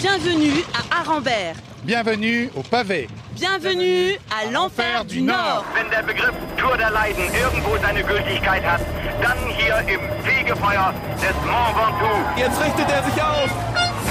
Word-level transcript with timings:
Bienvenue 0.00 0.64
à 0.72 1.00
Arambert. 1.02 1.56
Bienvenue 1.84 2.48
au 2.56 2.62
pavé. 2.62 3.06
Bienvenue 3.32 4.16
à 4.30 4.50
l'enfer 4.50 5.04
du 5.04 5.20
Nord. 5.20 5.62
Wenn 5.74 5.90
der 5.90 6.02
Begriff 6.02 6.32
Tour 6.56 6.74
der 6.78 6.88
Leiden 6.90 7.24
irgendwo 7.34 7.76
seine 7.82 8.02
Gültigkeit 8.02 8.64
hat, 8.64 8.80
dann 9.20 9.36
hier 9.58 9.76
im 9.92 10.00
Fegefeuer 10.24 10.94
des 11.16 11.36
Mont 11.44 11.76
Ventoux. 11.76 12.38
Jetzt 12.38 12.58
richtet 12.64 12.88
er 12.90 13.02
sich 13.02 13.22
auf 13.22 13.50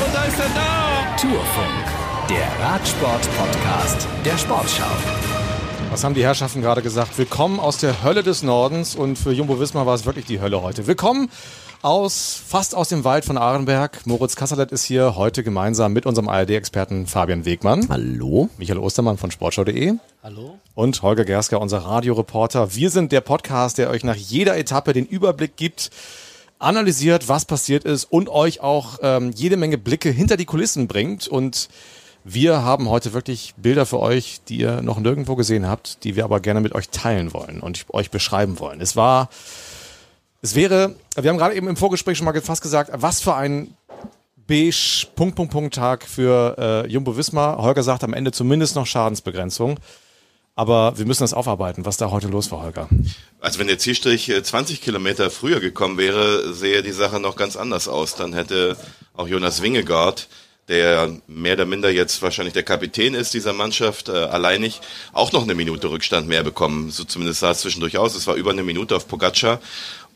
und 0.05 0.13
da 0.13 0.23
ist 0.25 0.39
er 0.39 0.49
da. 0.53 1.17
Tourfunk, 1.19 1.85
der 2.29 2.67
Radsport-Podcast 2.67 4.07
der 4.23 4.37
Sportschau. 4.37 5.28
Was 5.99 6.05
haben 6.05 6.15
die 6.15 6.23
Herrschaften 6.23 6.61
gerade 6.61 6.81
gesagt? 6.81 7.17
Willkommen 7.17 7.59
aus 7.59 7.77
der 7.77 8.03
Hölle 8.03 8.23
des 8.23 8.41
Nordens 8.41 8.95
und 8.95 9.17
für 9.17 9.33
Jumbo 9.33 9.59
Wismar 9.59 9.85
war 9.85 9.95
es 9.95 10.05
wirklich 10.05 10.23
die 10.23 10.39
Hölle 10.39 10.61
heute. 10.61 10.87
Willkommen 10.87 11.29
aus, 11.81 12.41
fast 12.47 12.73
aus 12.73 12.87
dem 12.87 13.03
Wald 13.03 13.25
von 13.25 13.37
Arenberg. 13.37 14.07
Moritz 14.07 14.37
Kasserlet 14.37 14.71
ist 14.71 14.85
hier 14.85 15.17
heute 15.17 15.43
gemeinsam 15.43 15.91
mit 15.91 16.05
unserem 16.05 16.29
ARD-Experten 16.29 17.05
Fabian 17.05 17.43
Wegmann. 17.43 17.85
Hallo. 17.89 18.47
Michael 18.57 18.77
Ostermann 18.77 19.17
von 19.17 19.29
Sportschau.de. 19.29 19.95
Hallo. 20.23 20.57
Und 20.73 21.01
Holger 21.01 21.25
Gersker, 21.25 21.59
unser 21.59 21.79
Radioreporter. 21.79 22.73
Wir 22.73 22.91
sind 22.91 23.11
der 23.11 23.19
Podcast, 23.19 23.77
der 23.77 23.89
euch 23.89 24.05
nach 24.05 24.15
jeder 24.15 24.55
Etappe 24.55 24.93
den 24.93 25.05
Überblick 25.05 25.57
gibt, 25.57 25.89
analysiert, 26.59 27.27
was 27.27 27.43
passiert 27.43 27.83
ist 27.83 28.05
und 28.05 28.29
euch 28.29 28.61
auch 28.61 28.99
ähm, 29.01 29.33
jede 29.35 29.57
Menge 29.57 29.77
Blicke 29.77 30.11
hinter 30.11 30.37
die 30.37 30.45
Kulissen 30.45 30.87
bringt 30.87 31.27
und 31.27 31.67
wir 32.23 32.63
haben 32.63 32.89
heute 32.89 33.13
wirklich 33.13 33.53
Bilder 33.57 33.85
für 33.85 33.99
euch, 33.99 34.41
die 34.47 34.57
ihr 34.57 34.81
noch 34.81 34.99
nirgendwo 34.99 35.35
gesehen 35.35 35.67
habt, 35.67 36.03
die 36.03 36.15
wir 36.15 36.23
aber 36.25 36.39
gerne 36.39 36.61
mit 36.61 36.73
euch 36.73 36.89
teilen 36.89 37.33
wollen 37.33 37.61
und 37.61 37.85
euch 37.89 38.11
beschreiben 38.11 38.59
wollen. 38.59 38.81
Es 38.81 38.95
war, 38.95 39.29
es 40.41 40.55
wäre, 40.55 40.95
wir 41.15 41.29
haben 41.29 41.37
gerade 41.37 41.55
eben 41.55 41.67
im 41.67 41.77
Vorgespräch 41.77 42.17
schon 42.17 42.25
mal 42.25 42.41
fast 42.41 42.61
gesagt, 42.61 42.91
was 42.93 43.21
für 43.21 43.35
ein 43.35 43.73
beige 44.47 45.07
Punkt, 45.15 45.35
Punkt, 45.35 45.51
Punkt 45.51 45.75
Tag 45.75 46.03
für 46.05 46.55
äh, 46.57 46.91
Jumbo 46.91 47.15
Wismar. 47.15 47.57
Holger 47.59 47.83
sagt 47.83 48.03
am 48.03 48.13
Ende 48.13 48.31
zumindest 48.31 48.75
noch 48.75 48.85
Schadensbegrenzung. 48.85 49.79
Aber 50.55 50.97
wir 50.97 51.05
müssen 51.05 51.23
das 51.23 51.33
aufarbeiten, 51.33 51.85
was 51.85 51.95
da 51.95 52.11
heute 52.11 52.27
los 52.27 52.51
war, 52.51 52.63
Holger. 52.63 52.89
Also 53.39 53.59
wenn 53.59 53.67
der 53.67 53.79
Zielstrich 53.79 54.29
20 54.43 54.81
Kilometer 54.81 55.31
früher 55.31 55.61
gekommen 55.61 55.97
wäre, 55.97 56.53
sähe 56.53 56.83
die 56.83 56.91
Sache 56.91 57.21
noch 57.21 57.37
ganz 57.37 57.55
anders 57.55 57.87
aus. 57.87 58.15
Dann 58.15 58.33
hätte 58.33 58.75
auch 59.13 59.27
Jonas 59.29 59.61
Wingegaard 59.61 60.27
der 60.69 61.17
mehr 61.27 61.53
oder 61.53 61.65
minder 61.65 61.89
jetzt 61.89 62.21
wahrscheinlich 62.21 62.53
der 62.53 62.63
Kapitän 62.63 63.15
ist 63.15 63.33
dieser 63.33 63.53
Mannschaft, 63.53 64.07
äh, 64.07 64.11
alleinig 64.11 64.79
auch 65.11 65.31
noch 65.31 65.43
eine 65.43 65.55
Minute 65.55 65.89
Rückstand 65.89 66.27
mehr 66.27 66.43
bekommen. 66.43 66.91
So 66.91 67.03
zumindest 67.03 67.39
sah 67.41 67.51
es 67.51 67.61
zwischendurch 67.61 67.97
aus. 67.97 68.15
Es 68.15 68.27
war 68.27 68.35
über 68.35 68.51
eine 68.51 68.63
Minute 68.63 68.95
auf 68.95 69.07
Pogacar. 69.07 69.59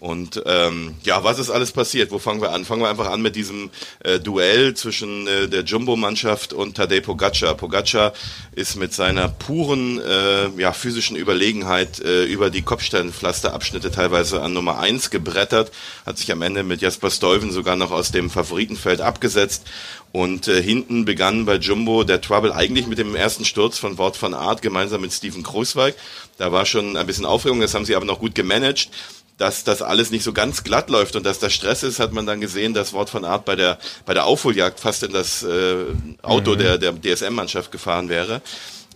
Und 0.04 0.44
ähm, 0.46 0.96
ja, 1.06 1.24
was 1.24 1.40
ist 1.40 1.50
alles 1.50 1.72
passiert? 1.72 2.12
Wo 2.12 2.20
fangen 2.20 2.42
wir 2.42 2.52
an? 2.52 2.66
Fangen 2.66 2.82
wir 2.82 2.90
einfach 2.90 3.10
an 3.10 3.22
mit 3.22 3.38
diesem 3.38 3.70
äh, 4.04 4.20
Duell 4.20 4.74
zwischen 4.74 5.28
äh, 5.28 5.48
der 5.48 5.64
Jumbo-Mannschaft 5.64 6.52
und 6.52 6.76
Tadej 6.76 7.00
Pogacar. 7.00 7.54
Pogacar 7.54 8.12
ist 8.52 8.76
mit 8.76 8.94
seiner 8.94 9.30
puren 9.30 10.02
äh, 10.02 10.50
ja, 10.60 10.74
physischen 10.74 11.16
Überlegenheit 11.16 12.02
äh, 12.02 12.26
über 12.26 12.50
die 12.50 12.64
Kopfsteinpflasterabschnitte 12.64 13.92
teilweise 13.92 14.42
an 14.42 14.52
Nummer 14.52 14.78
eins 14.78 15.10
gebrettert, 15.10 15.72
hat 16.06 16.18
sich 16.18 16.30
am 16.34 16.42
Ende 16.42 16.64
mit 16.64 16.82
Jasper 16.82 17.10
Stuyven 17.10 17.54
sogar 17.54 17.78
noch 17.78 17.92
aus 17.92 18.12
dem 18.12 18.30
Favoritenfeld 18.30 19.00
abgesetzt 19.00 19.64
und 20.12 20.50
äh, 20.50 20.62
hinten 20.62 21.06
begann 21.06 21.46
bei 21.46 21.56
Jumbo 21.56 22.04
der 22.04 22.20
Trouble 22.20 22.54
eigentlich 22.54 22.88
mit 22.88 22.98
dem 22.98 23.16
ersten 23.16 23.46
Sturz 23.46 23.78
von 23.78 23.98
Wort 23.98 24.18
von 24.18 24.34
Art 24.34 24.62
gemeinsam 24.62 25.00
mit 25.00 25.14
Steven 25.14 25.44
Kruiswijk. 25.44 25.96
Da 26.38 26.52
war 26.52 26.66
schon 26.66 26.98
ein 26.98 27.08
bisschen 27.08 27.26
Aufregung, 27.26 27.62
das 27.62 27.74
haben 27.74 27.86
sie 27.86 27.96
aber 27.96 28.06
noch 28.06 28.20
gut 28.20 28.36
gemanagt 28.36 28.90
dass 29.38 29.64
das 29.64 29.82
alles 29.82 30.12
nicht 30.12 30.24
so 30.24 30.34
ganz 30.34 30.64
glatt 30.64 30.90
läuft 30.90 31.16
und 31.16 31.26
dass 31.26 31.40
da 31.40 31.50
Stress 31.50 31.84
ist, 31.84 32.00
hat 32.00 32.14
man 32.14 32.26
dann 32.26 32.42
gesehen, 32.42 32.74
das 32.74 32.94
Wort 32.94 33.10
von 33.10 33.26
Art 33.26 33.46
bei 33.46 33.56
der 33.56 33.78
bei 34.06 34.14
der 34.14 34.26
Aufholjagd 34.26 34.80
fast 34.80 35.04
in 35.04 35.14
das 35.14 35.44
äh, 35.44 35.86
Auto 36.22 36.54
mhm. 36.54 36.60
der 36.60 36.78
der 36.78 36.94
DSM-Mannschaft 36.94 37.72
gefahren 37.72 38.10
wäre. 38.10 38.42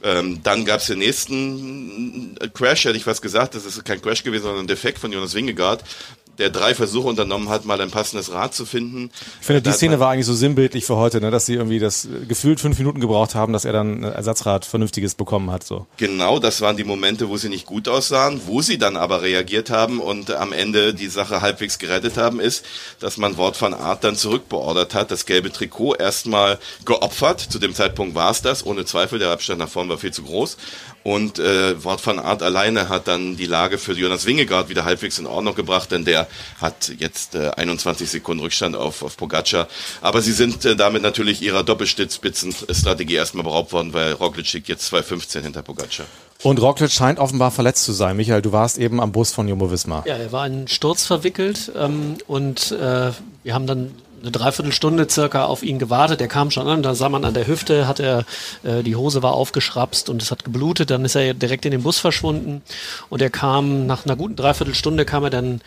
Ähm, 0.04 0.42
dann 0.44 0.64
gab 0.66 0.80
es 0.80 0.88
den 0.88 1.00
nächsten 1.00 2.36
Crash, 2.54 2.86
hätte 2.86 2.98
ich 2.98 3.04
fast 3.04 3.22
gesagt. 3.22 3.56
Das 3.56 3.66
ist 3.66 3.84
kein 3.84 4.02
Crash 4.02 4.24
gewesen, 4.24 4.44
sondern 4.44 4.66
ein 4.66 4.68
Defekt 4.68 5.00
von 5.00 5.12
Jonas 5.12 5.34
Wingegaard 5.34 5.84
der 6.38 6.50
drei 6.50 6.76
Versuche 6.76 7.08
unternommen 7.08 7.50
hat, 7.50 7.66
mal 7.66 7.80
ein 7.82 7.92
passendes 7.92 8.32
Rad 8.32 8.54
zu 8.54 8.66
finden. 8.66 9.10
Ich 9.40 9.46
finde, 9.46 9.62
die 9.62 9.72
Szene 9.72 10.00
war 10.00 10.12
eigentlich 10.12 10.26
so 10.26 10.34
sinnbildlich 10.34 10.86
für 10.86 10.96
heute, 10.96 11.20
ne, 11.22 11.32
dass 11.32 11.46
sie 11.46 11.56
irgendwie 11.56 11.80
das 11.80 12.08
gefühlt 12.28 12.60
fünf 12.60 12.78
Minuten 12.78 13.00
gebraucht 13.00 13.36
haben, 13.36 13.54
dass 13.54 13.66
er 13.66 13.74
dann 13.74 14.04
ein 14.04 14.12
Ersatzrad 14.12 14.66
vernünftiges 14.66 15.16
bekommen 15.16 15.52
hat. 15.52 15.64
So. 15.64 15.88
Genau, 15.98 16.40
das 16.40 16.62
waren 16.62 16.78
die 16.78 16.84
Momente, 16.84 17.30
wo 17.30 17.38
sie 17.38 17.50
nicht 17.50 17.66
gut 17.66 17.88
aussahen, 17.88 18.42
wo 18.46 18.62
sie 18.62 18.78
dann 18.78 18.98
aber 18.98 19.22
reagiert 19.22 19.70
haben 19.70 20.00
und 20.00 20.32
am 20.32 20.54
Ende 20.54 20.94
die 20.94 21.08
Sache 21.08 21.42
halbwegs 21.42 21.80
gerettet 21.80 22.18
haben, 22.18 22.40
ist, 22.40 22.66
dass 23.00 23.18
man 23.18 23.38
Wort 23.38 23.58
von 23.58 23.74
Art 23.74 24.04
dann 24.04 24.16
zurückbeordert 24.16 24.94
hat, 24.94 25.12
das 25.12 25.26
gelbe 25.26 25.52
Trikot 25.52 25.96
erstmal 25.96 26.60
geopfert. 26.86 27.40
Zu 27.40 27.60
dem 27.60 27.74
Zeitpunkt 27.74 28.16
war 28.16 28.32
es 28.32 28.42
das, 28.42 28.66
ohne 28.66 28.86
Zweifel, 28.86 29.20
der 29.20 29.32
Abstand 29.32 29.60
nach 29.60 29.70
vorn 29.70 29.90
war 29.90 29.98
viel 29.98 30.14
zu 30.14 30.24
groß. 30.24 30.58
Und 31.08 31.40
äh, 31.40 31.82
Wort 31.86 32.02
von 32.02 32.20
Art 32.20 32.44
alleine 32.44 32.90
hat 32.90 33.08
dann 33.08 33.38
die 33.38 33.46
Lage 33.46 33.78
für 33.78 33.94
Jonas 33.94 34.26
Wingegaard 34.26 34.68
wieder 34.68 34.84
halbwegs 34.84 35.18
in 35.18 35.26
Ordnung 35.26 35.56
gebracht, 35.56 35.90
denn 35.90 36.04
der 36.04 36.28
hat 36.60 36.92
jetzt 37.00 37.34
äh, 37.34 37.50
21 37.52 38.10
Sekunden 38.10 38.44
Rückstand 38.44 38.76
auf, 38.76 39.04
auf 39.04 39.16
Pogacar. 39.16 39.70
Aber 40.02 40.22
sie 40.22 40.34
sind 40.34 40.66
äh, 40.66 40.76
damit 40.76 41.04
natürlich 41.04 41.42
ihrer 41.42 41.64
Doppelstützspitzenstrategie 41.64 43.16
erstmal 43.16 43.46
beraubt 43.46 43.72
worden, 43.72 43.94
weil 43.94 44.12
Roglic 44.12 44.52
liegt 44.52 44.68
jetzt 44.68 44.94
2,15 44.94 45.44
hinter 45.44 45.62
Pogacar. 45.62 46.08
Und 46.44 46.62
Roglic 46.62 46.92
scheint 46.92 47.20
offenbar 47.20 47.52
verletzt 47.52 47.86
zu 47.86 47.94
sein. 47.94 48.18
Michael, 48.18 48.42
du 48.42 48.52
warst 48.52 48.78
eben 48.78 49.00
am 49.00 49.14
Bus 49.14 49.32
von 49.32 49.48
Jumbo 49.48 49.72
Visma. 49.72 50.04
Ja, 50.06 50.18
er 50.18 50.34
war 50.34 50.46
in 50.46 50.54
einen 50.54 50.68
Sturz 50.68 51.06
verwickelt 51.06 51.72
ähm, 51.78 52.18
und 52.28 52.74
äh, 52.74 53.12
wir 53.44 53.54
haben 53.54 53.66
dann 53.66 53.96
eine 54.22 54.32
Dreiviertelstunde 54.32 55.08
circa 55.10 55.46
auf 55.46 55.64
ihn 55.64 55.80
gewartet. 55.80 56.22
Er 56.22 56.28
kam 56.28 56.52
schon 56.52 56.68
an, 56.68 56.84
da 56.84 56.96
sah 56.96 57.10
man 57.10 57.26
an 57.26 57.34
der 57.34 57.48
Hüfte, 57.48 57.88
hat 57.88 58.00
er, 58.00 58.26
äh, 58.64 58.84
die 58.84 58.96
Hose 58.96 59.24
war 59.24 59.34
aufgeschrapst 59.34 60.10
und 60.10 60.22
es 60.22 60.32
hat 60.32 60.44
geblutet. 60.44 60.90
Dann 60.90 61.06
ist 61.06 61.16
er 61.16 61.34
direkt 61.34 61.66
in 61.66 61.72
den 61.72 61.84
Bus 61.84 62.00
verschwunden 62.00 62.62
und 63.10 63.22
er 63.22 63.30
kam 63.30 63.86
nach 63.86 64.06
einer 64.06 64.16
guten 64.16 64.36
Dreiviertelstunde 64.36 65.06
kam 65.06 65.24
er 65.24 65.30
dann 65.30 65.62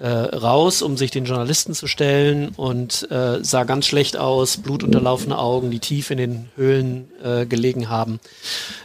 äh, 0.00 0.06
raus, 0.08 0.80
um 0.82 0.96
sich 0.96 1.10
den 1.10 1.24
Journalisten 1.24 1.74
zu 1.74 1.86
stellen 1.86 2.50
und 2.50 3.10
äh, 3.10 3.42
sah 3.42 3.64
ganz 3.64 3.86
schlecht 3.86 4.16
aus, 4.16 4.58
blutunterlaufene 4.58 5.36
Augen, 5.36 5.70
die 5.70 5.80
tief 5.80 6.10
in 6.10 6.18
den 6.18 6.48
Höhlen 6.56 7.10
äh, 7.22 7.46
gelegen 7.46 7.88
haben. 7.88 8.20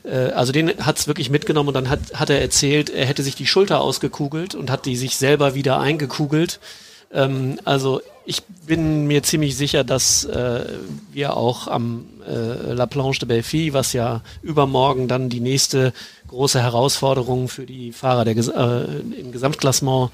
Äh, 0.03 0.31
also 0.31 0.51
den 0.51 0.71
hat's 0.83 1.07
wirklich 1.07 1.29
mitgenommen 1.29 1.69
und 1.69 1.75
dann 1.75 1.89
hat, 1.89 1.99
hat 2.15 2.29
er 2.29 2.41
erzählt, 2.41 2.89
er 2.89 3.05
hätte 3.05 3.21
sich 3.21 3.35
die 3.35 3.45
Schulter 3.45 3.81
ausgekugelt 3.81 4.55
und 4.55 4.71
hat 4.71 4.85
die 4.85 4.95
sich 4.95 5.15
selber 5.17 5.53
wieder 5.53 5.79
eingekugelt. 5.79 6.59
Ähm, 7.11 7.59
also 7.63 8.01
ich 8.25 8.43
bin 8.65 9.07
mir 9.07 9.23
ziemlich 9.23 9.57
sicher, 9.57 9.83
dass 9.83 10.25
äh, 10.25 10.65
wir 11.11 11.35
auch 11.35 11.67
am 11.67 12.05
äh, 12.27 12.73
La 12.73 12.85
Planche 12.85 13.19
de 13.19 13.27
Belfi, 13.27 13.73
was 13.73 13.93
ja 13.93 14.21
übermorgen 14.41 15.07
dann 15.07 15.29
die 15.29 15.39
nächste 15.39 15.93
große 16.27 16.61
Herausforderung 16.61 17.47
für 17.47 17.65
die 17.65 17.91
Fahrer 17.91 18.25
der, 18.25 18.35
äh, 18.35 19.19
im 19.19 19.31
Gesamtklassement, 19.31 20.11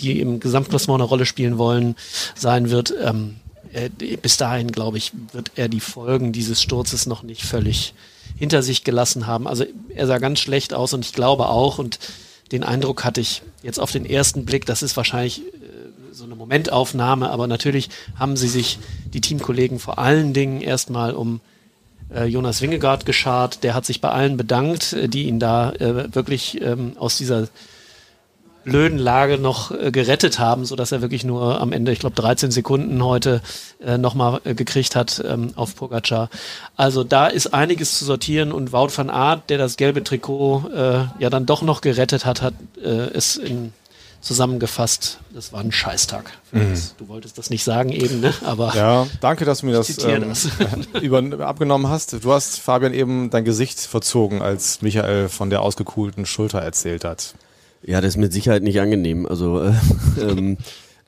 die 0.00 0.20
im 0.20 0.40
Gesamtklassement 0.40 1.00
eine 1.00 1.08
Rolle 1.08 1.26
spielen 1.26 1.58
wollen, 1.58 1.94
sein 2.34 2.70
wird. 2.70 2.92
Ähm, 3.02 3.36
äh, 3.72 3.88
bis 4.16 4.36
dahin, 4.36 4.72
glaube 4.72 4.98
ich, 4.98 5.12
wird 5.32 5.52
er 5.54 5.68
die 5.68 5.80
Folgen 5.80 6.32
dieses 6.32 6.60
Sturzes 6.60 7.06
noch 7.06 7.22
nicht 7.22 7.42
völlig 7.42 7.94
hinter 8.36 8.62
sich 8.62 8.84
gelassen 8.84 9.26
haben. 9.26 9.46
Also 9.46 9.64
er 9.94 10.06
sah 10.06 10.18
ganz 10.18 10.40
schlecht 10.40 10.74
aus 10.74 10.92
und 10.94 11.04
ich 11.04 11.12
glaube 11.12 11.48
auch, 11.48 11.78
und 11.78 11.98
den 12.52 12.64
Eindruck 12.64 13.04
hatte 13.04 13.20
ich 13.20 13.42
jetzt 13.62 13.78
auf 13.78 13.92
den 13.92 14.04
ersten 14.04 14.44
Blick, 14.44 14.66
das 14.66 14.82
ist 14.82 14.96
wahrscheinlich 14.96 15.42
so 16.12 16.24
eine 16.24 16.34
Momentaufnahme, 16.34 17.30
aber 17.30 17.46
natürlich 17.46 17.90
haben 18.18 18.36
sie 18.36 18.48
sich 18.48 18.78
die 19.12 19.20
Teamkollegen 19.20 19.78
vor 19.78 19.98
allen 19.98 20.32
Dingen 20.32 20.60
erstmal 20.60 21.14
um 21.14 21.40
äh, 22.14 22.24
Jonas 22.24 22.62
Wingegaard 22.62 23.06
geschart. 23.06 23.62
Der 23.62 23.74
hat 23.74 23.86
sich 23.86 24.00
bei 24.00 24.10
allen 24.10 24.36
bedankt, 24.36 24.92
äh, 24.92 25.08
die 25.08 25.24
ihn 25.24 25.38
da 25.38 25.72
äh, 25.72 26.14
wirklich 26.14 26.60
ähm, 26.60 26.92
aus 26.98 27.16
dieser 27.16 27.48
blöden 28.64 28.98
Lage 28.98 29.38
noch 29.38 29.70
äh, 29.70 29.90
gerettet 29.90 30.38
haben, 30.38 30.64
so 30.64 30.76
dass 30.76 30.92
er 30.92 31.00
wirklich 31.00 31.24
nur 31.24 31.60
am 31.60 31.72
Ende, 31.72 31.92
ich 31.92 31.98
glaube, 31.98 32.16
13 32.16 32.50
Sekunden 32.50 33.02
heute 33.02 33.40
äh, 33.82 33.96
nochmal 33.96 34.40
äh, 34.44 34.54
gekriegt 34.54 34.96
hat 34.96 35.22
ähm, 35.26 35.52
auf 35.56 35.76
Pogacar. 35.76 36.28
Also 36.76 37.04
da 37.04 37.26
ist 37.26 37.54
einiges 37.54 37.98
zu 37.98 38.04
sortieren 38.04 38.52
und 38.52 38.72
Wout 38.72 38.90
van 38.94 39.10
Aert, 39.10 39.48
der 39.48 39.58
das 39.58 39.76
gelbe 39.76 40.04
Trikot 40.04 40.64
äh, 40.74 41.04
ja 41.18 41.30
dann 41.30 41.46
doch 41.46 41.62
noch 41.62 41.80
gerettet 41.80 42.26
hat, 42.26 42.42
hat 42.42 42.54
äh, 42.82 42.88
es 42.88 43.36
in 43.36 43.72
zusammengefasst, 44.20 45.18
das 45.32 45.52
war 45.52 45.60
ein 45.60 45.72
Scheißtag. 45.72 46.30
Mhm. 46.52 46.74
Du 46.98 47.08
wolltest 47.08 47.38
das 47.38 47.50
nicht 47.50 47.64
sagen 47.64 47.90
eben, 47.90 48.20
ne? 48.20 48.34
Aber 48.44 48.74
ja, 48.74 49.06
danke, 49.20 49.44
dass 49.44 49.60
du 49.60 49.66
mir 49.66 49.72
das, 49.72 50.02
ähm, 50.04 50.28
das. 50.28 50.48
über, 51.02 51.22
abgenommen 51.46 51.88
hast. 51.88 52.24
Du 52.24 52.32
hast 52.32 52.58
Fabian 52.58 52.92
eben 52.92 53.30
dein 53.30 53.44
Gesicht 53.44 53.80
verzogen, 53.80 54.42
als 54.42 54.82
Michael 54.82 55.28
von 55.28 55.50
der 55.50 55.62
ausgekuhlten 55.62 56.26
Schulter 56.26 56.60
erzählt 56.60 57.04
hat. 57.04 57.34
Ja, 57.82 58.00
das 58.00 58.10
ist 58.10 58.16
mit 58.18 58.32
Sicherheit 58.32 58.62
nicht 58.62 58.80
angenehm. 58.80 59.26
Also 59.26 59.62
äh, 59.62 59.72
ähm, 60.20 60.58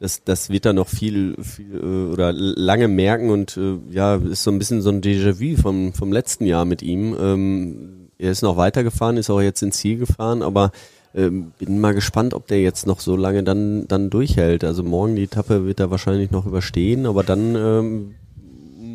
das, 0.00 0.24
das 0.24 0.50
wird 0.50 0.66
er 0.66 0.72
noch 0.72 0.88
viel, 0.88 1.36
viel 1.40 1.76
äh, 1.76 2.12
oder 2.12 2.32
lange 2.32 2.88
merken 2.88 3.30
und 3.30 3.56
äh, 3.56 3.78
ja, 3.90 4.16
ist 4.16 4.42
so 4.42 4.50
ein 4.50 4.58
bisschen 4.58 4.82
so 4.82 4.90
ein 4.90 5.00
Déjà-vu 5.00 5.60
vom, 5.60 5.92
vom 5.92 6.12
letzten 6.12 6.46
Jahr 6.46 6.64
mit 6.64 6.82
ihm. 6.82 7.16
Ähm, 7.20 8.08
er 8.18 8.30
ist 8.30 8.42
noch 8.42 8.56
weitergefahren, 8.56 9.16
ist 9.16 9.30
auch 9.30 9.40
jetzt 9.40 9.62
ins 9.62 9.76
Ziel 9.76 9.98
gefahren, 9.98 10.42
aber 10.42 10.72
ähm, 11.14 11.52
bin 11.58 11.80
mal 11.80 11.94
gespannt, 11.94 12.34
ob 12.34 12.46
der 12.46 12.62
jetzt 12.62 12.86
noch 12.86 13.00
so 13.00 13.16
lange 13.16 13.42
dann, 13.42 13.86
dann 13.88 14.10
durchhält. 14.10 14.64
Also 14.64 14.82
morgen 14.82 15.16
die 15.16 15.24
Etappe 15.24 15.66
wird 15.66 15.80
er 15.80 15.90
wahrscheinlich 15.90 16.30
noch 16.30 16.46
überstehen, 16.46 17.06
aber 17.06 17.22
dann 17.22 17.54
ähm, 17.54 18.14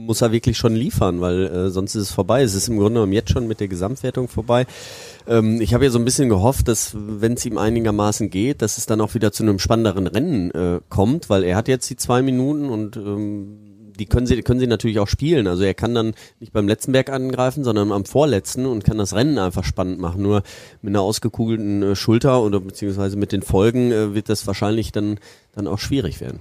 muss 0.07 0.21
er 0.21 0.31
wirklich 0.31 0.57
schon 0.57 0.73
liefern, 0.73 1.21
weil 1.21 1.45
äh, 1.45 1.69
sonst 1.69 1.93
ist 1.93 2.03
es 2.03 2.11
vorbei. 2.11 2.41
Es 2.41 2.55
ist 2.55 2.69
im 2.69 2.77
Grunde 2.77 2.93
genommen 2.95 3.13
jetzt 3.13 3.31
schon 3.31 3.47
mit 3.47 3.59
der 3.59 3.67
Gesamtwertung 3.67 4.27
vorbei. 4.27 4.65
Ähm, 5.27 5.61
ich 5.61 5.73
habe 5.73 5.83
ja 5.85 5.91
so 5.91 5.99
ein 5.99 6.05
bisschen 6.05 6.29
gehofft, 6.29 6.67
dass 6.67 6.95
wenn 6.95 7.33
es 7.33 7.45
ihm 7.45 7.57
einigermaßen 7.57 8.29
geht, 8.29 8.61
dass 8.61 8.77
es 8.77 8.85
dann 8.85 9.01
auch 9.01 9.13
wieder 9.13 9.31
zu 9.31 9.43
einem 9.43 9.59
spannenderen 9.59 10.07
Rennen 10.07 10.51
äh, 10.51 10.79
kommt, 10.89 11.29
weil 11.29 11.43
er 11.43 11.55
hat 11.55 11.67
jetzt 11.67 11.89
die 11.89 11.97
zwei 11.97 12.21
Minuten 12.21 12.69
und 12.69 12.95
ähm, 12.97 13.66
die 13.97 14.05
können 14.05 14.27
sie, 14.27 14.41
können 14.41 14.59
sie 14.59 14.67
natürlich 14.67 14.99
auch 14.99 15.07
spielen. 15.07 15.47
Also 15.47 15.63
er 15.63 15.73
kann 15.73 15.93
dann 15.93 16.13
nicht 16.39 16.53
beim 16.53 16.67
letzten 16.67 16.91
Berg 16.91 17.09
angreifen, 17.09 17.63
sondern 17.63 17.91
am 17.91 18.05
vorletzten 18.05 18.65
und 18.65 18.83
kann 18.83 18.97
das 18.97 19.13
Rennen 19.13 19.37
einfach 19.37 19.63
spannend 19.63 19.99
machen. 19.99 20.21
Nur 20.21 20.43
mit 20.81 20.91
einer 20.91 21.01
ausgekugelten 21.01 21.83
äh, 21.83 21.95
Schulter 21.95 22.41
oder 22.41 22.59
beziehungsweise 22.59 23.17
mit 23.17 23.31
den 23.31 23.41
Folgen 23.41 23.91
äh, 23.91 24.13
wird 24.13 24.29
das 24.29 24.47
wahrscheinlich 24.47 24.91
dann, 24.91 25.19
dann 25.55 25.67
auch 25.67 25.79
schwierig 25.79 26.21
werden. 26.21 26.39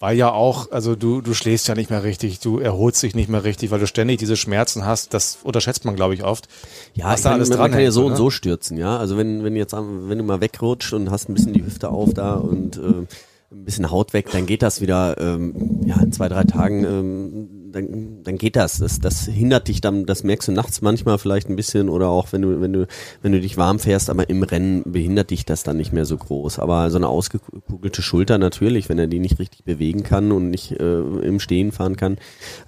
Weil 0.00 0.16
ja 0.16 0.32
auch, 0.32 0.70
also 0.70 0.96
du, 0.96 1.20
du 1.20 1.34
schläfst 1.34 1.66
ja 1.68 1.74
nicht 1.74 1.88
mehr 1.88 2.04
richtig, 2.04 2.40
du 2.40 2.58
erholst 2.58 3.02
dich 3.02 3.14
nicht 3.14 3.28
mehr 3.28 3.44
richtig, 3.44 3.70
weil 3.70 3.80
du 3.80 3.86
ständig 3.86 4.18
diese 4.18 4.36
Schmerzen 4.36 4.84
hast. 4.84 5.14
Das 5.14 5.38
unterschätzt 5.42 5.84
man, 5.84 5.96
glaube 5.96 6.14
ich, 6.14 6.24
oft. 6.24 6.48
Ja, 6.94 7.06
Was 7.06 7.20
ich 7.20 7.22
da 7.22 7.30
meine, 7.30 7.36
alles 7.36 7.48
man 7.48 7.58
dran 7.58 7.70
kann 7.70 7.80
ja 7.80 7.90
so 7.90 8.06
und 8.06 8.12
ne? 8.12 8.16
so 8.16 8.28
stürzen, 8.28 8.76
ja. 8.76 8.98
Also 8.98 9.16
wenn, 9.16 9.44
wenn 9.44 9.56
jetzt, 9.56 9.72
wenn 9.72 10.18
du 10.18 10.24
mal 10.24 10.40
wegrutscht 10.40 10.92
und 10.92 11.10
hast 11.10 11.28
ein 11.28 11.34
bisschen 11.34 11.54
die 11.54 11.64
Hüfte 11.64 11.88
auf 11.88 12.12
da 12.12 12.34
und 12.34 12.76
äh, 12.76 13.06
ein 13.54 13.64
bisschen 13.64 13.90
Haut 13.90 14.12
weg, 14.12 14.30
dann 14.32 14.46
geht 14.46 14.62
das 14.62 14.80
wieder, 14.80 15.16
ähm, 15.18 15.80
ja, 15.86 16.00
in 16.00 16.12
zwei, 16.12 16.28
drei 16.28 16.44
Tagen, 16.44 16.84
ähm, 16.84 17.64
dann, 17.74 18.22
dann 18.22 18.38
geht 18.38 18.56
das. 18.56 18.78
das. 18.78 19.00
Das 19.00 19.26
hindert 19.26 19.68
dich 19.68 19.80
dann, 19.80 20.06
das 20.06 20.22
merkst 20.22 20.48
du 20.48 20.52
nachts 20.52 20.80
manchmal 20.80 21.18
vielleicht 21.18 21.48
ein 21.48 21.56
bisschen 21.56 21.88
oder 21.88 22.08
auch 22.08 22.32
wenn 22.32 22.42
du, 22.42 22.60
wenn 22.60 22.72
du, 22.72 22.86
wenn 23.22 23.32
du 23.32 23.40
dich 23.40 23.56
warm 23.56 23.78
fährst, 23.78 24.10
aber 24.10 24.28
im 24.28 24.42
Rennen 24.42 24.82
behindert 24.86 25.30
dich 25.30 25.44
das 25.44 25.62
dann 25.62 25.76
nicht 25.76 25.92
mehr 25.92 26.04
so 26.04 26.16
groß. 26.16 26.58
Aber 26.58 26.90
so 26.90 26.96
eine 26.96 27.08
ausgekugelte 27.08 28.02
Schulter 28.02 28.38
natürlich, 28.38 28.88
wenn 28.88 28.98
er 28.98 29.06
die 29.06 29.18
nicht 29.18 29.38
richtig 29.38 29.64
bewegen 29.64 30.02
kann 30.02 30.32
und 30.32 30.50
nicht 30.50 30.72
äh, 30.72 31.00
im 31.00 31.40
Stehen 31.40 31.72
fahren 31.72 31.96
kann, 31.96 32.18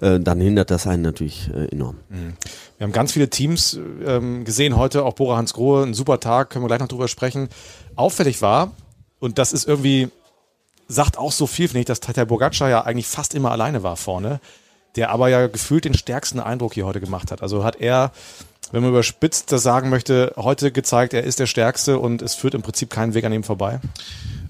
äh, 0.01 0.19
dann 0.19 0.41
hindert 0.41 0.71
das 0.71 0.87
einen 0.87 1.03
natürlich 1.03 1.49
äh, 1.53 1.67
enorm. 1.67 1.97
Wir 2.77 2.83
haben 2.85 2.91
ganz 2.91 3.13
viele 3.13 3.29
Teams 3.29 3.79
ähm, 4.05 4.43
gesehen 4.43 4.75
heute, 4.75 5.03
auch 5.03 5.13
Bora 5.13 5.37
Hans 5.37 5.53
Grohe, 5.53 5.83
ein 5.83 5.93
super 5.93 6.19
Tag, 6.19 6.49
können 6.49 6.63
wir 6.63 6.67
gleich 6.67 6.79
noch 6.79 6.87
drüber 6.87 7.07
sprechen. 7.07 7.49
Auffällig 7.95 8.41
war, 8.41 8.73
und 9.19 9.39
das 9.39 9.51
ist 9.51 9.67
irgendwie, 9.67 10.09
sagt 10.87 11.17
auch 11.17 11.31
so 11.31 11.47
viel, 11.47 11.67
finde 11.67 11.81
ich, 11.81 11.85
dass 11.85 11.99
Tadej 11.99 12.25
Bogacar 12.25 12.69
ja 12.69 12.81
eigentlich 12.81 13.07
fast 13.07 13.35
immer 13.35 13.51
alleine 13.51 13.83
war 13.83 13.97
vorne, 13.97 14.39
der 14.95 15.09
aber 15.09 15.29
ja 15.29 15.47
gefühlt 15.47 15.85
den 15.85 15.93
stärksten 15.93 16.39
Eindruck 16.39 16.73
hier 16.73 16.85
heute 16.85 16.99
gemacht 16.99 17.31
hat. 17.31 17.41
Also 17.41 17.63
hat 17.63 17.79
er, 17.79 18.11
wenn 18.71 18.81
man 18.81 18.91
überspitzt 18.91 19.51
das 19.51 19.63
sagen 19.63 19.89
möchte, 19.89 20.33
heute 20.37 20.71
gezeigt, 20.71 21.13
er 21.13 21.23
ist 21.23 21.39
der 21.39 21.47
Stärkste 21.47 21.99
und 21.99 22.21
es 22.21 22.35
führt 22.35 22.53
im 22.53 22.61
Prinzip 22.61 22.89
keinen 22.89 23.13
Weg 23.13 23.25
an 23.25 23.33
ihm 23.33 23.43
vorbei. 23.43 23.79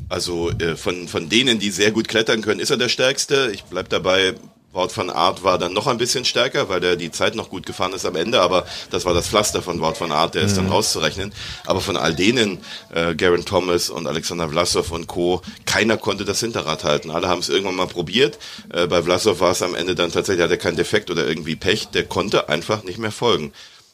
Also 0.10 0.52
äh, 0.52 0.76
von, 0.76 1.08
von 1.08 1.28
denen, 1.28 1.60
die 1.60 1.70
sehr 1.70 1.92
gut 1.92 2.08
klettern 2.08 2.42
können, 2.42 2.60
ist 2.60 2.70
er 2.70 2.78
der 2.78 2.90
Stärkste. 2.90 3.52
Ich 3.54 3.66
bleib 3.66 3.90
dabei, 3.90 4.36
Wout 4.78 4.96
van 4.96 5.10
Aert 5.10 5.44
war 5.44 5.58
dann 5.58 5.74
noch 5.74 5.88
ein 5.88 5.98
bisschen 5.98 6.24
stärker, 6.24 6.70
weil 6.70 6.80
der 6.80 6.96
die 6.96 7.12
Zeit 7.12 7.36
noch 7.36 7.50
gut 7.50 7.66
gefahren 7.66 7.94
ist 7.94 8.06
am 8.06 8.16
Ende, 8.16 8.40
aber 8.40 8.66
das 8.92 9.06
war 9.06 9.14
das 9.14 9.28
Pflaster 9.28 9.62
von 9.62 9.82
Wout 9.82 9.96
van 10.00 10.12
Aert, 10.12 10.36
der 10.36 10.44
ist 10.44 10.56
dann 10.56 10.70
rauszurechnen. 10.70 11.34
Aber 11.66 11.82
von 11.82 11.98
all 11.98 12.14
denen, 12.14 12.60
äh, 12.94 13.16
Garen 13.16 13.44
Thomas 13.44 13.90
und 13.90 14.06
Alexander 14.08 14.48
Vlasov 14.48 14.92
und 14.92 15.08
Co., 15.08 15.42
keiner 15.66 15.98
konnte 15.98 16.26
das 16.26 16.40
Hinterrad 16.40 16.84
halten. 16.84 17.10
Alle 17.10 17.28
haben 17.28 17.40
es 17.40 17.50
irgendwann 17.50 17.76
mal 17.76 17.88
probiert. 17.88 18.38
Äh, 18.72 18.88
bei 18.88 19.02
Vlasov 19.02 19.40
war 19.40 19.52
es 19.52 19.62
am 19.64 19.74
Ende 19.74 19.96
dann 19.96 20.12
tatsächlich, 20.12 20.44
hat 20.44 20.52
er 20.52 20.58
keinen 20.58 20.78
Defekt 20.78 21.10
oder 21.10 21.28
irgendwie 21.28 21.56
Pech, 21.56 21.88
der 21.88 22.06
konnte 22.06 22.48
einfach 22.48 22.84
nicht 22.84 23.00
mehr 23.00 23.12
folgen. 23.12 23.54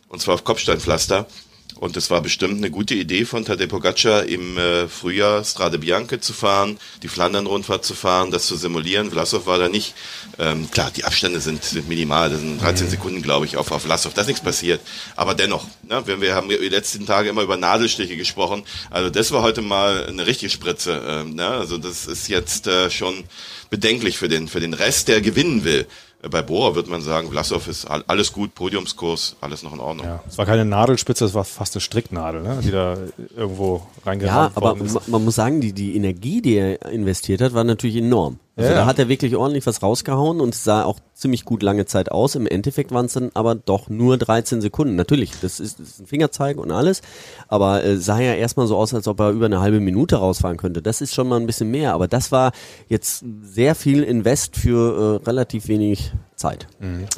Und 0.10 0.22
zwar 0.22 0.36
auf 0.36 0.44
Kopfsteinpflaster. 0.44 1.26
Und 1.80 1.98
es 1.98 2.10
war 2.10 2.22
bestimmt 2.22 2.58
eine 2.58 2.70
gute 2.70 2.94
Idee 2.94 3.26
von 3.26 3.46
Tadej 3.46 3.68
Pogacar 3.68 4.24
im 4.24 4.58
äh, 4.58 4.88
Frühjahr 4.88 5.44
Strade 5.44 5.80
Bianche 5.80 6.20
zu 6.20 6.34
fahren, 6.34 6.78
die 7.02 7.08
Flandern-Rundfahrt 7.08 7.84
zu 7.84 7.94
fahren, 7.94 8.32
das 8.32 8.48
zu 8.48 8.56
simulieren. 8.56 9.12
Vlasov 9.12 9.46
war 9.46 9.58
da 9.58 9.70
nicht. 9.70 9.94
Ähm, 10.40 10.70
klar, 10.72 10.92
die 10.96 11.04
Abstände 11.04 11.40
sind, 11.40 11.64
sind 11.64 11.90
minimal, 11.90 12.30
das 12.30 12.40
sind 12.40 12.62
13 12.62 12.90
Sekunden, 12.90 13.22
glaube 13.22 13.46
ich, 13.46 13.58
auf, 13.58 13.72
auf 13.72 13.82
Vlasov. 13.84 14.14
Da 14.14 14.22
ist 14.22 14.28
nichts 14.28 14.44
passiert. 14.44 14.82
Aber 15.16 15.34
dennoch, 15.34 15.66
ne, 15.82 16.02
wir, 16.06 16.22
wir 16.22 16.36
haben 16.36 16.50
die 16.50 16.56
letzten 16.56 17.06
Tage 17.06 17.30
immer 17.30 17.42
über 17.42 17.58
Nadelstiche 17.58 18.16
gesprochen. 18.16 18.64
Also 18.90 19.10
das 19.10 19.32
war 19.32 19.42
heute 19.42 19.62
mal 19.62 20.06
eine 20.06 20.26
richtige 20.26 20.50
Spritze. 20.50 21.02
Ähm, 21.06 21.36
ne? 21.36 21.48
Also 21.48 21.78
das 21.78 22.06
ist 22.06 22.28
jetzt 22.30 22.68
äh, 22.68 22.90
schon 22.90 23.24
bedenklich 23.70 24.18
für 24.18 24.30
den, 24.30 24.48
für 24.48 24.60
den 24.60 24.74
Rest, 24.74 25.08
der 25.08 25.22
gewinnen 25.22 25.64
will. 25.64 25.88
Bei 26.32 26.42
Bora 26.42 26.74
wird 26.76 26.88
man 26.88 27.02
sagen, 27.02 27.30
Vlasov 27.30 27.68
ist 27.68 27.86
all- 27.86 28.04
alles 28.08 28.32
gut, 28.32 28.56
Podiumskurs, 28.56 29.36
alles 29.42 29.62
noch 29.62 29.74
in 29.74 29.80
Ordnung. 29.80 30.06
Ja, 30.08 30.24
es 30.28 30.38
war 30.38 30.46
keine 30.46 30.64
Nadelspitze, 30.64 31.26
es 31.26 31.34
war 31.34 31.44
fast 31.44 31.76
eine 31.76 31.82
Stricknadel, 31.82 32.42
ne, 32.44 32.60
die 32.64 32.72
da 32.72 32.96
irgendwo 33.36 33.82
Ja, 33.98 34.02
reingerammt 34.06 34.56
aber 34.58 34.70
worden 34.70 34.86
ist. 34.86 34.94
ma- 34.94 35.02
man 35.08 35.26
muss 35.26 35.36
sagen, 35.36 35.60
die, 35.60 35.74
die 35.74 35.96
Energie, 35.98 36.42
die 36.42 36.56
er 36.56 36.86
investiert 36.92 37.42
hat, 37.42 37.54
war 37.54 37.66
natürlich 37.66 37.98
enorm. 37.98 38.40
Also 38.56 38.70
Ja, 38.70 38.78
da 38.78 38.86
hat 38.86 39.00
er 39.00 39.10
wirklich 39.10 39.36
ordentlich 39.36 39.66
was 39.66 39.82
rausgehauen 39.82 40.40
und 40.40 40.54
sah 40.54 40.84
auch 40.84 41.00
ziemlich 41.16 41.44
gut 41.44 41.64
lange 41.64 41.86
Zeit 41.86 42.12
aus. 42.12 42.36
Im 42.36 42.46
Endeffekt 42.46 42.92
waren 42.92 43.08
es 43.08 43.14
dann 43.14 43.32
aber 43.34 43.56
doch 43.56 43.90
nur 43.90 44.18
13 44.18 44.62
Sekunden. 44.62 44.96
Natürlich, 44.96 45.32
das 45.42 45.60
ist, 45.60 45.80
das 45.80 45.88
ist 45.88 46.02
ein 46.02 46.06
Fingerzeig 46.06 46.58
und 46.58 46.70
alles, 46.70 47.02
aber 47.48 47.84
äh, 47.84 47.98
sah 47.98 48.20
ja 48.20 48.36
erstmal 48.36 48.68
so 48.68 48.78
aus, 48.78 48.94
als 48.94 49.08
ob 49.08 49.20
er 49.22 49.32
über 49.32 49.48
eine 49.48 49.60
halbe 49.60 49.80
Minute 49.80 50.18
rausfahren 50.18 50.58
könnte. 50.58 50.84
Das 50.84 51.02
ist 51.02 51.16
schon 51.16 51.28
mal 51.28 51.40
ein 51.40 51.48
bisschen 51.48 51.72
mehr, 51.72 51.94
aber 51.94 52.08
das 52.08 52.32
war 52.32 52.52
jetzt 52.90 53.26
sehr 53.42 53.74
viel 53.74 54.04
Invest 54.04 54.56
für 54.56 55.20
äh, 55.24 55.26
relativ 55.26 55.68
wenig 55.68 56.14
Zeit. 56.36 56.68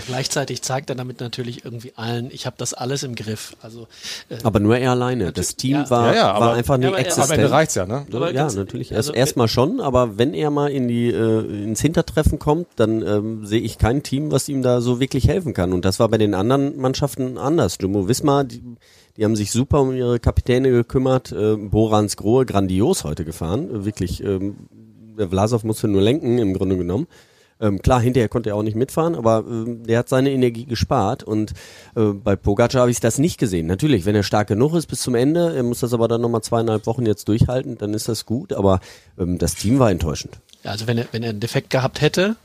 Gleichzeitig 0.08 0.62
zeigt 0.62 0.90
er 0.90 0.96
damit 0.96 1.20
natürlich 1.20 1.66
irgendwie 1.66 1.94
allen, 1.96 2.30
ich 2.32 2.46
habe 2.46 2.56
das 2.58 2.74
alles 2.74 3.04
im 3.04 3.16
Griff. 3.16 3.56
Also 3.62 3.88
äh, 4.30 4.38
Aber 4.44 4.60
nur 4.60 4.78
er 4.78 4.92
alleine. 4.92 5.32
Das 5.32 5.56
Team 5.56 5.72
ja. 5.74 5.90
war, 5.90 6.08
Ja, 6.10 6.16
ja, 6.16 6.32
aber- 6.34 6.46
war 6.48 6.54
einfach 6.56 6.76
Ja, 6.76 6.78
nicht 6.80 6.88
aber 6.90 6.98
er- 6.98 7.02
Am 7.04 7.06
existent. 7.08 7.40
Ende 7.40 7.52
reicht's 7.52 7.76
ja, 7.76 7.86
ne? 7.86 8.06
Aber 8.12 8.34
ja, 8.34 8.52
natürlich. 8.52 8.96
also- 8.96 9.12
Erst 9.14 9.26
erstmal 9.26 9.48
schon, 9.48 9.80
aber 9.80 10.18
wenn 10.18 10.34
er 10.34 10.50
mal 10.52 10.68
in 10.72 10.88
die 10.88 11.08
äh, 11.10 11.64
ins 11.64 11.82
Hintertreffen 11.82 12.40
kommt, 12.40 12.68
dann 12.76 13.02
ähm, 13.02 13.46
sehe 13.46 13.62
ich 13.62 13.78
kein 13.78 14.04
Team, 14.04 14.32
was 14.32 14.48
ihm 14.50 14.62
da 14.62 14.82
so 14.82 15.00
wirklich 15.00 15.28
helfen 15.28 15.54
kann. 15.54 15.74
Und 15.74 15.86
das 15.86 16.00
war 16.00 16.08
bei 16.10 16.18
den 16.18 16.34
anderen 16.34 16.78
Mannschaften 16.78 17.38
anders. 17.38 17.78
Jumbo 17.82 18.08
Visma, 18.08 18.44
die, 18.44 18.62
die 19.18 19.24
haben 19.24 19.36
sich 19.36 19.52
super 19.52 19.82
um 19.82 19.96
ihre 19.96 20.20
Kapitäne 20.20 20.70
gekümmert. 20.72 21.32
Äh, 21.32 21.56
Borans 21.56 22.18
Grohe 22.18 22.46
grandios 22.46 23.04
heute 23.04 23.26
gefahren, 23.26 23.70
äh, 23.74 23.86
wirklich. 23.86 24.24
Ähm, 24.24 24.56
der 25.18 25.30
Vlasov 25.30 25.64
musste 25.64 25.88
nur 25.88 26.02
lenken 26.02 26.38
im 26.38 26.54
Grunde 26.54 26.78
genommen. 26.78 27.08
Ähm, 27.66 27.82
klar, 27.82 28.00
hinterher 28.00 28.30
konnte 28.30 28.50
er 28.52 28.56
auch 28.56 28.64
nicht 28.64 28.76
mitfahren, 28.76 29.16
aber 29.16 29.44
ähm, 29.48 29.84
der 29.86 30.00
hat 30.00 30.10
seine 30.10 30.32
Energie 30.32 30.66
gespart 30.66 31.24
und 31.24 31.52
äh, 31.96 32.02
bei 32.14 32.36
Pogacar 32.36 32.82
habe 32.82 32.92
ich 32.92 33.00
das 33.00 33.18
nicht 33.18 33.38
gesehen. 33.40 33.66
Natürlich, 33.68 34.06
wenn 34.06 34.16
er 34.16 34.24
stark 34.24 34.48
genug 34.48 34.74
ist 34.76 34.88
bis 34.88 35.02
zum 35.02 35.16
Ende, 35.16 35.56
er 35.56 35.64
muss 35.64 35.80
das 35.80 35.94
aber 35.94 36.08
dann 36.08 36.22
nochmal 36.22 36.42
zweieinhalb 36.42 36.86
Wochen 36.86 37.06
jetzt 37.06 37.28
durchhalten, 37.28 37.78
dann 37.78 37.94
ist 37.94 38.08
das 38.08 38.26
gut, 38.26 38.54
aber 38.54 38.80
ähm, 39.18 39.38
das 39.38 39.56
Team 39.56 39.80
war 39.80 39.90
enttäuschend. 39.90 40.40
Ja, 40.64 40.72
also 40.72 40.86
wenn 40.88 40.98
er, 40.98 41.08
wenn 41.12 41.24
er 41.24 41.30
einen 41.32 41.40
Defekt 41.40 41.70
gehabt 41.70 42.02
hätte, 42.02 42.36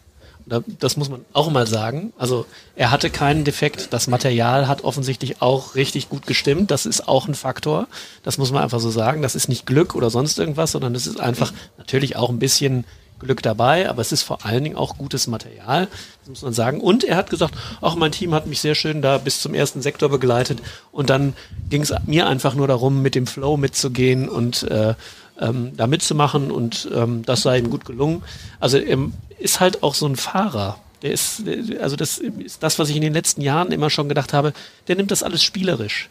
da- 0.46 0.62
das 0.78 0.96
muss 0.96 1.10
man 1.10 1.20
auch 1.34 1.50
mal 1.50 1.66
sagen. 1.66 2.12
Also 2.18 2.46
er 2.74 2.90
hatte 2.90 3.10
keinen 3.10 3.44
Defekt. 3.44 3.92
Das 3.92 4.08
Material 4.08 4.68
hat 4.68 4.84
offensichtlich 4.84 5.42
auch 5.42 5.74
richtig 5.74 6.08
gut 6.08 6.26
gestimmt. 6.26 6.70
Das 6.70 6.86
ist 6.86 7.06
auch 7.08 7.28
ein 7.28 7.34
Faktor. 7.34 7.88
Das 8.22 8.38
muss 8.38 8.50
man 8.50 8.62
einfach 8.62 8.80
so 8.80 8.90
sagen. 8.90 9.20
Das 9.22 9.34
ist 9.34 9.48
nicht 9.48 9.66
Glück 9.66 9.94
oder 9.94 10.08
sonst 10.10 10.38
irgendwas, 10.38 10.72
sondern 10.72 10.94
es 10.94 11.06
ist 11.06 11.20
einfach 11.20 11.52
natürlich 11.78 12.16
auch 12.16 12.30
ein 12.30 12.38
bisschen 12.38 12.84
Glück 13.20 13.42
dabei, 13.42 13.88
aber 13.88 14.00
es 14.02 14.12
ist 14.12 14.22
vor 14.22 14.44
allen 14.44 14.64
Dingen 14.64 14.76
auch 14.76 14.98
gutes 14.98 15.26
Material, 15.26 15.88
das 16.20 16.28
muss 16.28 16.42
man 16.42 16.52
sagen. 16.52 16.80
Und 16.80 17.04
er 17.04 17.16
hat 17.16 17.30
gesagt, 17.30 17.54
ach, 17.80 17.94
mein 17.94 18.12
Team 18.12 18.34
hat 18.34 18.46
mich 18.46 18.60
sehr 18.60 18.74
schön 18.74 19.02
da 19.02 19.18
bis 19.18 19.40
zum 19.40 19.54
ersten 19.54 19.82
Sektor 19.82 20.08
begleitet 20.08 20.60
und 20.90 21.10
dann 21.10 21.34
ging 21.68 21.82
es 21.82 21.92
mir 22.06 22.26
einfach 22.26 22.54
nur 22.54 22.66
darum, 22.66 23.02
mit 23.02 23.14
dem 23.14 23.26
Flow 23.26 23.56
mitzugehen 23.56 24.28
und 24.28 24.64
äh, 24.64 24.94
ähm, 25.40 25.72
da 25.76 25.86
mitzumachen 25.86 26.50
und 26.50 26.88
ähm, 26.94 27.22
das 27.24 27.42
sei 27.42 27.58
ihm 27.58 27.70
gut 27.70 27.84
gelungen. 27.84 28.22
Also 28.58 28.78
er 28.78 28.98
ist 29.38 29.60
halt 29.60 29.82
auch 29.82 29.94
so 29.94 30.06
ein 30.06 30.16
Fahrer. 30.16 30.78
Der 31.02 31.12
ist, 31.12 31.42
also 31.80 31.96
das 31.96 32.18
ist 32.18 32.62
das, 32.62 32.78
was 32.78 32.90
ich 32.90 32.96
in 32.96 33.02
den 33.02 33.14
letzten 33.14 33.40
Jahren 33.40 33.72
immer 33.72 33.88
schon 33.88 34.08
gedacht 34.08 34.34
habe, 34.34 34.52
der 34.86 34.96
nimmt 34.96 35.10
das 35.10 35.22
alles 35.22 35.42
spielerisch. 35.42 36.10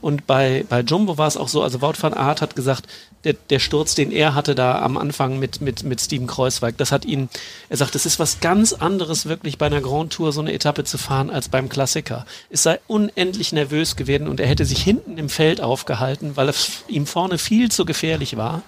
Und 0.00 0.26
bei, 0.26 0.64
bei 0.68 0.80
Jumbo 0.80 1.18
war 1.18 1.28
es 1.28 1.36
auch 1.36 1.48
so, 1.48 1.62
also 1.62 1.80
Wout 1.80 1.94
van 2.00 2.14
Aert 2.14 2.42
hat 2.42 2.56
gesagt, 2.56 2.86
der, 3.24 3.34
der 3.50 3.58
Sturz, 3.58 3.94
den 3.94 4.10
er 4.10 4.34
hatte 4.34 4.54
da 4.54 4.80
am 4.80 4.96
Anfang 4.96 5.38
mit, 5.38 5.60
mit, 5.60 5.84
mit 5.84 6.00
Steven 6.00 6.26
Kreuzweig, 6.26 6.76
das 6.76 6.92
hat 6.92 7.04
ihn, 7.04 7.28
er 7.68 7.76
sagt, 7.76 7.94
es 7.94 8.06
ist 8.06 8.18
was 8.18 8.40
ganz 8.40 8.72
anderes, 8.72 9.26
wirklich 9.26 9.58
bei 9.58 9.66
einer 9.66 9.80
Grand 9.80 10.12
Tour 10.12 10.32
so 10.32 10.40
eine 10.40 10.52
Etappe 10.52 10.84
zu 10.84 10.98
fahren, 10.98 11.30
als 11.30 11.48
beim 11.48 11.68
Klassiker. 11.68 12.26
Es 12.50 12.62
sei 12.62 12.80
unendlich 12.86 13.52
nervös 13.52 13.96
gewesen 13.96 14.28
und 14.28 14.40
er 14.40 14.46
hätte 14.46 14.64
sich 14.64 14.82
hinten 14.82 15.18
im 15.18 15.28
Feld 15.28 15.60
aufgehalten, 15.60 16.36
weil 16.36 16.48
es 16.48 16.82
ihm 16.88 17.06
vorne 17.06 17.38
viel 17.38 17.70
zu 17.70 17.84
gefährlich 17.84 18.36
war. 18.36 18.62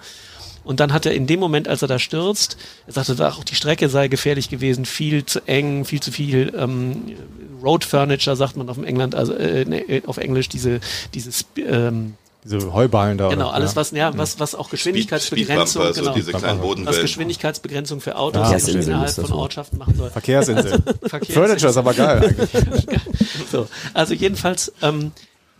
Und 0.65 0.79
dann 0.81 0.91
hat 0.91 1.05
er 1.05 1.13
in 1.13 1.27
dem 1.27 1.39
Moment, 1.39 1.67
als 1.67 1.81
er 1.81 1.87
da 1.87 1.99
stürzt, 1.99 2.57
er 2.87 2.93
sagte, 2.93 3.27
auch 3.27 3.43
die 3.43 3.55
Strecke 3.55 3.87
sei 3.87 4.07
gefährlich 4.09 4.49
gewesen, 4.49 4.85
viel 4.85 5.25
zu 5.25 5.39
eng, 5.47 5.85
viel 5.85 6.01
zu 6.01 6.11
viel 6.11 6.53
ähm, 6.57 7.15
Road 7.63 7.85
Furniture, 7.85 8.35
sagt 8.35 8.57
man 8.57 8.67
auf 8.69 8.75
dem 8.75 8.83
England, 8.83 9.15
also 9.15 9.33
äh, 9.33 9.63
nee, 9.65 10.03
auf 10.05 10.17
Englisch 10.17 10.49
diese 10.49 10.79
dieses 11.13 11.45
ähm, 11.57 12.15
Diese 12.43 12.73
Heuballen 12.73 13.17
da. 13.17 13.29
genau 13.29 13.45
oder? 13.47 13.53
alles 13.55 13.75
was 13.75 13.91
ja 13.91 14.15
was 14.17 14.39
was 14.39 14.53
auch 14.53 14.69
Geschwindigkeitsbegrenzung 14.69 15.81
Speedbumper, 15.83 15.93
genau, 15.93 16.11
so 16.13 16.15
diese 16.19 16.31
kleinen 16.33 16.85
was. 16.85 16.99
Geschwindigkeitsbegrenzung 17.01 18.01
für 18.01 18.17
Autos 18.17 18.51
Ja, 18.51 18.71
innerhalb 18.73 19.11
von 19.11 19.25
so. 19.25 19.35
Ortschaften 19.35 19.77
machen 19.79 19.95
soll. 19.95 20.09
Verkehrsinsel. 20.11 20.83
Verkehrsinsel. 21.03 21.33
Furniture 21.33 21.69
ist 21.71 21.77
aber 21.77 21.93
geil 21.93 22.23
eigentlich. 22.23 22.51
So, 23.51 23.67
also 23.93 24.13
jedenfalls, 24.13 24.73
ähm, 24.81 25.11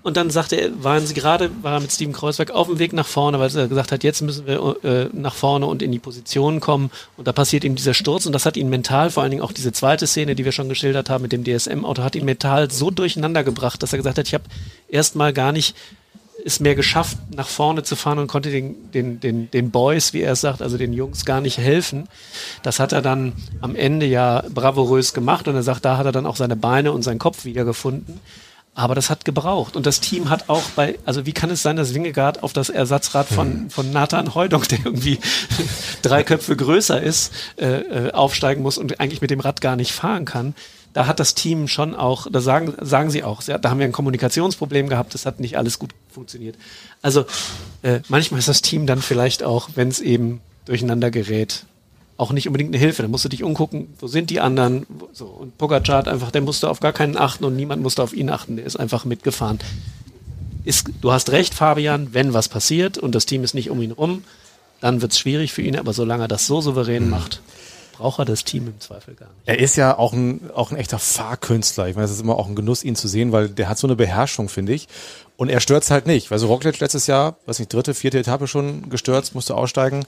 Und 0.06 0.18
dann 0.18 0.30
sagte 0.30 0.56
er, 0.56 0.84
waren 0.84 1.04
sie 1.04 1.16
gerade, 1.16 1.50
war 1.64 1.74
er 1.74 1.80
mit 1.80 1.92
Steven 1.92 2.14
Kreuzberg 2.14 2.52
auf 2.52 2.68
dem 2.68 2.78
Weg 2.78 2.94
nach 2.94 3.08
vorne, 3.08 3.40
weil 3.40 3.50
er 3.58 3.68
gesagt 3.68 3.92
hat, 3.92 4.04
jetzt 4.04 4.22
müssen 4.22 4.46
wir 4.46 4.76
äh, 4.84 5.10
nach 5.14 5.34
vorne 5.34 5.66
und 5.66 5.82
in 5.82 5.92
die 5.92 5.98
Position 5.98 6.60
kommen. 6.60 6.92
Und 7.18 7.28
da 7.28 7.32
passiert 7.32 7.64
ihm 7.64 7.74
dieser 7.74 7.96
Sturz 7.96 8.28
und 8.28 8.34
das 8.34 8.46
hat 8.46 8.56
ihn 8.56 8.70
mental, 8.70 9.10
vor 9.10 9.24
allen 9.24 9.32
Dingen 9.32 9.42
auch 9.42 9.52
diese 9.52 9.74
zweite 9.74 10.06
Szene, 10.06 10.36
die 10.36 10.46
wir 10.46 10.52
schon 10.52 10.70
geschildert 10.70 11.10
haben 11.10 11.24
mit 11.24 11.32
dem 11.32 11.44
DSM-Auto, 11.44 12.04
hat 12.04 12.16
ihn 12.16 12.24
mental 12.24 12.70
so 12.70 12.92
durcheinander 12.92 13.44
gebracht, 13.44 13.82
dass 13.82 13.94
er 13.94 13.98
gesagt 13.98 14.20
hat, 14.20 14.28
ich 14.28 14.36
habe 14.36 14.44
erstmal 14.90 15.34
gar 15.34 15.52
nicht 15.52 15.76
es 16.46 16.60
mehr 16.60 16.76
geschafft, 16.76 17.18
nach 17.36 17.48
vorne 17.48 17.82
zu 17.82 17.96
fahren 17.96 18.20
und 18.20 18.28
konnte 18.28 18.52
den, 18.52 18.92
den, 18.92 19.20
den, 19.20 19.50
den 19.50 19.72
Boys, 19.72 20.14
wie 20.14 20.22
er 20.22 20.34
es 20.34 20.42
sagt, 20.42 20.62
also 20.62 20.78
den 20.78 20.94
Jungs 20.94 21.26
gar 21.26 21.42
nicht 21.42 21.58
helfen. 21.58 22.08
Das 22.62 22.80
hat 22.80 22.92
er 22.92 23.02
dann 23.02 23.34
am 23.60 23.76
Ende 23.76 24.06
ja 24.06 24.44
bravourös 24.54 25.16
gemacht 25.16 25.48
und 25.48 25.56
er 25.56 25.64
sagt, 25.64 25.84
da 25.84 25.98
hat 25.98 26.06
er 26.06 26.12
dann 26.12 26.28
auch 26.28 26.36
seine 26.36 26.56
Beine 26.56 26.92
und 26.92 27.02
seinen 27.02 27.18
Kopf 27.18 27.44
wiedergefunden. 27.44 28.20
Aber 28.78 28.94
das 28.94 29.10
hat 29.10 29.24
gebraucht. 29.24 29.78
Und 29.78 29.86
das 29.86 30.02
Team 30.02 30.30
hat 30.30 30.50
auch 30.50 30.64
bei, 30.76 31.00
also 31.06 31.26
wie 31.26 31.32
kann 31.32 31.50
es 31.50 31.62
sein, 31.62 31.78
dass 31.78 31.94
Wingegaard 31.94 32.44
auf 32.44 32.52
das 32.52 32.70
Ersatzrad 32.70 33.26
von, 33.26 33.70
von 33.70 33.90
Nathan 33.92 34.36
Heudonk, 34.36 34.68
der 34.68 34.80
irgendwie 34.84 35.20
drei 36.02 36.24
Köpfe 36.24 36.58
größer 36.58 37.02
ist, 37.02 37.32
äh, 37.58 37.68
äh, 37.68 38.12
aufsteigen 38.12 38.62
muss 38.62 38.78
und 38.78 39.00
eigentlich 39.00 39.22
mit 39.22 39.32
dem 39.32 39.40
Rad 39.40 39.62
gar 39.62 39.78
nicht 39.78 39.94
fahren 39.94 40.26
kann? 40.26 40.56
Da 40.92 41.08
hat 41.08 41.22
das 41.22 41.36
Team 41.36 41.70
schon 41.70 41.96
auch, 41.96 42.28
da 42.30 42.42
sagen, 42.42 42.74
sagen 42.82 43.10
sie 43.10 43.24
auch, 43.24 43.42
da 43.44 43.70
haben 43.70 43.80
wir 43.80 43.86
ein 43.86 43.92
Kommunikationsproblem 43.92 44.88
gehabt, 44.88 45.14
das 45.14 45.26
hat 45.26 45.40
nicht 45.40 45.58
alles 45.58 45.80
gut 45.80 45.92
funktioniert. 46.10 46.58
Also 47.02 47.26
äh, 47.82 48.00
manchmal 48.08 48.40
ist 48.40 48.48
das 48.48 48.62
Team 48.62 48.88
dann 48.88 49.02
vielleicht 49.02 49.44
auch, 49.44 49.70
wenn 49.76 49.88
es 49.88 50.00
eben 50.00 50.42
durcheinander 50.66 51.12
gerät, 51.12 51.66
auch 52.18 52.32
nicht 52.32 52.48
unbedingt 52.48 52.74
eine 52.74 52.80
Hilfe. 52.80 53.02
Da 53.02 53.08
musst 53.08 53.26
du 53.26 53.30
dich 53.30 53.44
umgucken, 53.44 53.94
wo 54.00 54.08
sind 54.08 54.30
die 54.30 54.40
anderen? 54.40 54.86
So. 55.12 55.26
Und 55.26 55.58
Pogacar 55.58 55.98
hat 55.98 56.08
einfach, 56.08 56.32
der 56.32 56.42
musste 56.42 56.70
auf 56.70 56.80
gar 56.80 56.94
keinen 56.94 57.18
achten 57.18 57.44
und 57.44 57.56
niemand 57.56 57.82
musste 57.82 58.02
auf 58.04 58.14
ihn 58.14 58.30
achten. 58.30 58.56
Der 58.56 58.66
ist 58.66 58.78
einfach 58.78 59.06
mitgefahren. 59.06 59.60
Ist, 60.64 60.90
du 61.02 61.12
hast 61.12 61.32
recht, 61.32 61.54
Fabian, 61.54 62.14
wenn 62.14 62.34
was 62.34 62.50
passiert 62.50 62.98
und 62.98 63.14
das 63.14 63.26
Team 63.26 63.44
ist 63.44 63.54
nicht 63.54 63.70
um 63.70 63.82
ihn 63.82 63.92
rum, 63.92 64.24
dann 64.82 65.02
wird 65.02 65.12
es 65.12 65.20
schwierig 65.20 65.54
für 65.54 65.62
ihn, 65.62 65.78
aber 65.78 65.94
solange 65.94 66.24
er 66.26 66.28
das 66.28 66.48
so 66.48 66.62
souverän 66.62 67.10
macht, 67.10 67.42
braucht 67.98 68.20
er 68.20 68.26
das 68.26 68.44
Team 68.44 68.68
im 68.68 68.80
Zweifel 68.80 69.16
gar 69.16 69.28
nicht. 69.28 69.38
Er 69.46 69.60
ist 69.60 69.76
ja 69.76 69.98
auch 69.98 70.14
ein, 70.14 70.50
auch 70.54 70.72
ein 70.72 70.78
echter 70.78 71.00
Fahrkünstler. 71.00 71.88
Ich 71.88 71.96
meine, 71.96 72.06
es 72.06 72.12
ist 72.12 72.22
immer 72.22 72.38
auch 72.38 72.48
ein 72.48 72.56
Genuss, 72.56 72.84
ihn 72.84 72.96
zu 72.96 73.08
sehen, 73.08 73.32
weil 73.32 73.50
der 73.50 73.70
hat 73.70 73.78
so 73.78 73.88
eine 73.88 73.96
Beherrschung, 73.96 74.50
finde 74.50 74.74
ich. 74.74 74.88
Und 75.38 75.50
er 75.50 75.60
stürzt 75.60 75.92
halt 75.92 76.08
nicht. 76.08 76.32
Also 76.32 76.48
Roglic 76.48 76.80
letztes 76.80 77.08
Jahr, 77.08 77.38
weiß 77.46 77.60
nicht, 77.60 77.74
dritte, 77.74 77.94
vierte 77.94 78.20
Etappe 78.20 78.48
schon 78.48 78.90
gestürzt, 78.90 79.36
musste 79.36 79.56
aussteigen. 79.56 80.06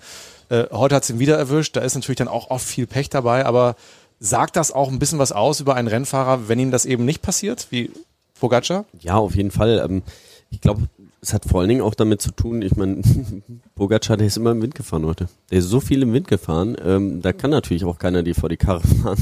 Äh, 0.50 0.66
heute 0.72 0.96
hat 0.96 1.04
es 1.04 1.10
ihn 1.10 1.20
wieder 1.20 1.38
erwischt. 1.38 1.76
Da 1.76 1.82
ist 1.82 1.96
natürlich 1.96 2.18
dann 2.18 2.28
auch 2.28 2.50
oft 2.50 2.66
viel 2.66 2.88
Pech 2.88 3.10
dabei. 3.10 3.46
Aber 3.46 3.76
sagt 4.20 4.56
das 4.56 4.72
auch 4.72 4.90
ein 4.90 5.00
bisschen 5.00 5.20
was 5.20 5.32
aus 5.32 5.60
über 5.60 5.76
einen 5.76 5.88
Rennfahrer, 5.88 6.48
wenn 6.48 6.60
ihm 6.60 6.72
das 6.72 6.86
eben 6.86 7.06
nicht 7.06 7.22
passiert, 7.22 7.68
wie 7.70 7.92
Pogacar? 8.40 8.86
Ja, 9.00 9.16
auf 9.16 9.36
jeden 9.36 9.52
Fall. 9.52 9.82
Ähm, 9.84 10.04
ich 10.50 10.62
glaube, 10.62 10.88
es 11.28 11.34
hat 11.34 11.44
vor 11.44 11.60
allen 11.60 11.68
Dingen 11.68 11.82
auch 11.82 11.94
damit 11.94 12.22
zu 12.22 12.32
tun, 12.32 12.62
ich 12.62 12.78
meine, 12.78 13.02
Pogacar, 13.76 14.16
der 14.16 14.28
ist 14.28 14.38
immer 14.38 14.52
im 14.52 14.62
Wind 14.62 14.76
gefahren 14.76 15.06
heute. 15.06 15.28
Der 15.52 15.60
ist 15.60 15.68
so 15.68 15.82
viel 15.82 16.02
im 16.02 16.14
Wind 16.14 16.30
gefahren, 16.30 16.78
ähm, 16.82 17.22
da 17.22 17.34
kann 17.34 17.52
natürlich 17.52 17.84
auch 17.84 18.00
keiner 18.00 18.24
dir 18.24 18.34
vor 18.34 18.48
die 18.48 18.56
Karre 18.56 18.82
fahren, 19.04 19.18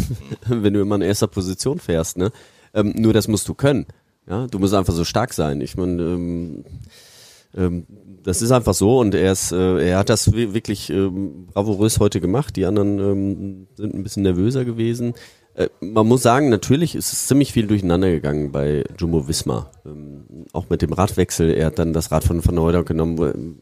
wenn 0.48 0.74
du 0.74 0.82
immer 0.82 0.96
in 0.96 1.02
erster 1.02 1.28
Position 1.28 1.80
fährst. 1.80 2.18
Ne? 2.18 2.32
Ähm, 2.76 2.94
nur 2.96 3.12
das 3.12 3.28
musst 3.28 3.48
du 3.48 3.56
können. 3.56 3.88
Ja, 4.28 4.46
du 4.46 4.60
musst 4.60 4.76
einfach 4.76 4.94
so 4.94 5.04
stark 5.04 5.34
sein. 5.34 5.62
Ich 5.62 5.78
meine, 5.78 6.02
ähm, 6.02 6.66
ähm, 7.56 7.88
das 8.24 8.44
ist 8.44 8.52
einfach 8.52 8.74
so 8.76 9.00
und 9.00 9.16
er 9.16 9.32
ist, 9.32 9.52
äh, 9.52 9.90
er 9.90 9.98
hat 9.98 10.10
das 10.10 10.32
wirklich 10.32 10.92
ähm, 10.92 11.48
bravourös 11.48 12.00
heute 12.00 12.22
gemacht. 12.22 12.56
Die 12.56 12.66
anderen 12.66 13.00
ähm, 13.00 13.68
sind 13.76 13.96
ein 13.96 14.04
bisschen 14.04 14.24
nervöser 14.24 14.64
gewesen. 14.64 15.14
Äh, 15.56 15.70
man 15.80 16.08
muss 16.08 16.22
sagen, 16.22 16.50
natürlich 16.50 16.96
ist 16.96 17.14
es 17.14 17.28
ziemlich 17.28 17.54
viel 17.54 17.68
durcheinander 17.68 18.10
gegangen 18.10 18.52
bei 18.52 18.84
Jumbo 18.98 19.28
Wismar. 19.28 19.72
Ähm, 19.86 20.26
auch 20.54 20.70
mit 20.70 20.82
dem 20.82 20.94
Radwechsel. 20.94 21.52
Er 21.52 21.68
hat 21.68 21.80
dann 21.80 21.94
das 21.94 22.12
Rad 22.12 22.24
von 22.24 22.46
Van 22.46 22.60
Heuder 22.60 22.84
genommen, 22.84 23.58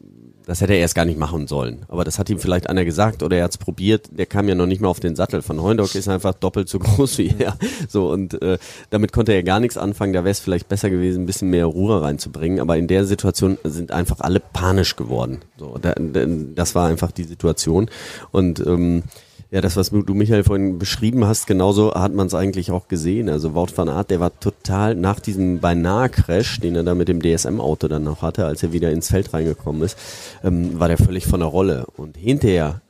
das 0.46 0.60
hätte 0.60 0.74
er 0.74 0.80
erst 0.80 0.94
gar 0.94 1.06
nicht 1.06 1.18
machen 1.18 1.46
sollen. 1.46 1.86
Aber 1.88 2.04
das 2.04 2.18
hat 2.18 2.28
ihm 2.28 2.38
vielleicht 2.38 2.68
einer 2.68 2.84
gesagt 2.84 3.22
oder 3.22 3.38
er 3.38 3.44
hat 3.44 3.52
es 3.52 3.58
probiert. 3.58 4.10
Der 4.12 4.26
kam 4.26 4.46
ja 4.48 4.54
noch 4.54 4.66
nicht 4.66 4.80
mal 4.80 4.88
auf 4.88 5.00
den 5.00 5.16
Sattel. 5.16 5.42
Van 5.46 5.62
Heuendorf 5.62 5.94
ist 5.94 6.08
einfach 6.08 6.34
doppelt 6.34 6.68
so 6.68 6.78
groß 6.80 7.18
wie 7.18 7.34
er. 7.38 7.56
So 7.88 8.10
und 8.10 8.40
äh, 8.42 8.58
damit 8.90 9.12
konnte 9.12 9.32
er 9.32 9.42
gar 9.42 9.60
nichts 9.60 9.78
anfangen. 9.78 10.12
Da 10.12 10.20
wäre 10.20 10.32
es 10.32 10.40
vielleicht 10.40 10.68
besser 10.68 10.90
gewesen, 10.90 11.22
ein 11.22 11.26
bisschen 11.26 11.48
mehr 11.48 11.66
Ruhe 11.66 12.02
reinzubringen. 12.02 12.60
Aber 12.60 12.76
in 12.76 12.88
der 12.88 13.06
Situation 13.06 13.56
sind 13.64 13.90
einfach 13.92 14.20
alle 14.20 14.40
panisch 14.40 14.96
geworden. 14.96 15.38
So, 15.56 15.78
da, 15.80 15.94
das 15.96 16.74
war 16.74 16.88
einfach 16.88 17.10
die 17.10 17.24
Situation 17.24 17.88
und 18.30 18.60
ähm, 18.66 19.04
ja, 19.54 19.60
das, 19.60 19.76
was 19.76 19.90
du, 19.90 20.14
Michael, 20.14 20.42
vorhin 20.42 20.80
beschrieben 20.80 21.26
hast, 21.26 21.46
genauso 21.46 21.94
hat 21.94 22.12
man 22.12 22.26
es 22.26 22.34
eigentlich 22.34 22.72
auch 22.72 22.88
gesehen. 22.88 23.28
Also 23.28 23.54
Wout 23.54 23.68
van 23.76 23.88
Aert, 23.88 24.10
der 24.10 24.18
war 24.18 24.36
total 24.40 24.96
nach 24.96 25.20
diesem 25.20 25.60
beinahe 25.60 26.08
Crash, 26.08 26.58
den 26.58 26.74
er 26.74 26.82
da 26.82 26.96
mit 26.96 27.06
dem 27.06 27.22
DSM-Auto 27.22 27.86
dann 27.86 28.02
noch 28.02 28.20
hatte, 28.22 28.46
als 28.46 28.64
er 28.64 28.72
wieder 28.72 28.90
ins 28.90 29.10
Feld 29.10 29.32
reingekommen 29.32 29.82
ist, 29.82 29.96
ähm, 30.42 30.80
war 30.80 30.88
der 30.88 30.98
völlig 30.98 31.28
von 31.28 31.38
der 31.38 31.50
Rolle. 31.50 31.86
Und 31.96 32.16
hinterher 32.16 32.80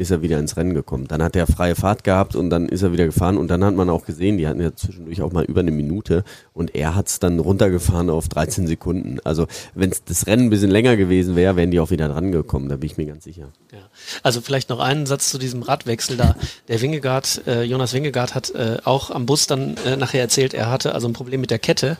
ist 0.00 0.10
er 0.10 0.22
wieder 0.22 0.38
ins 0.38 0.56
Rennen 0.56 0.72
gekommen. 0.72 1.06
Dann 1.06 1.22
hat 1.22 1.36
er 1.36 1.46
freie 1.46 1.74
Fahrt 1.74 2.04
gehabt 2.04 2.34
und 2.34 2.48
dann 2.48 2.68
ist 2.70 2.82
er 2.82 2.92
wieder 2.92 3.04
gefahren 3.04 3.36
und 3.36 3.48
dann 3.48 3.62
hat 3.62 3.74
man 3.74 3.90
auch 3.90 4.06
gesehen, 4.06 4.38
die 4.38 4.48
hatten 4.48 4.60
ja 4.60 4.74
zwischendurch 4.74 5.20
auch 5.20 5.30
mal 5.30 5.44
über 5.44 5.60
eine 5.60 5.70
Minute 5.70 6.24
und 6.54 6.74
er 6.74 6.94
hat 6.94 7.08
es 7.08 7.18
dann 7.18 7.38
runtergefahren 7.38 8.08
auf 8.08 8.28
13 8.28 8.66
Sekunden. 8.66 9.18
Also 9.24 9.46
wenn 9.74 9.92
das 10.06 10.26
Rennen 10.26 10.44
ein 10.44 10.50
bisschen 10.50 10.70
länger 10.70 10.96
gewesen 10.96 11.36
wäre, 11.36 11.54
wären 11.56 11.70
die 11.70 11.80
auch 11.80 11.90
wieder 11.90 12.08
dran 12.08 12.32
gekommen, 12.32 12.70
da 12.70 12.76
bin 12.76 12.88
ich 12.90 12.96
mir 12.96 13.04
ganz 13.04 13.24
sicher. 13.24 13.52
Ja. 13.72 13.78
Also 14.22 14.40
vielleicht 14.40 14.70
noch 14.70 14.80
einen 14.80 15.04
Satz 15.04 15.30
zu 15.30 15.36
diesem 15.36 15.62
Radwechsel 15.62 16.16
da. 16.16 16.34
Der 16.68 16.80
Wingegaard, 16.80 17.42
äh, 17.46 17.62
Jonas 17.62 17.92
Wingegaard 17.92 18.34
hat 18.34 18.50
äh, 18.54 18.78
auch 18.84 19.10
am 19.10 19.26
Bus 19.26 19.46
dann 19.46 19.76
äh, 19.84 19.96
nachher 19.98 20.22
erzählt, 20.22 20.54
er 20.54 20.70
hatte 20.70 20.94
also 20.94 21.08
ein 21.08 21.12
Problem 21.12 21.42
mit 21.42 21.50
der 21.50 21.58
Kette 21.58 21.98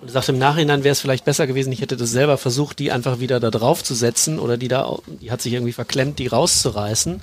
und 0.00 0.08
er 0.08 0.12
sagt, 0.12 0.30
im 0.30 0.38
Nachhinein 0.38 0.82
wäre 0.82 0.92
es 0.92 1.00
vielleicht 1.00 1.26
besser 1.26 1.46
gewesen, 1.46 1.72
ich 1.72 1.82
hätte 1.82 1.96
das 1.96 2.10
selber 2.10 2.38
versucht, 2.38 2.78
die 2.78 2.90
einfach 2.90 3.20
wieder 3.20 3.38
da 3.38 3.50
drauf 3.50 3.84
zu 3.84 3.94
setzen 3.94 4.38
oder 4.38 4.56
die 4.56 4.68
da, 4.68 4.98
die 5.06 5.30
hat 5.30 5.42
sich 5.42 5.52
irgendwie 5.52 5.74
verklemmt, 5.74 6.18
die 6.18 6.26
rauszureißen. 6.26 7.20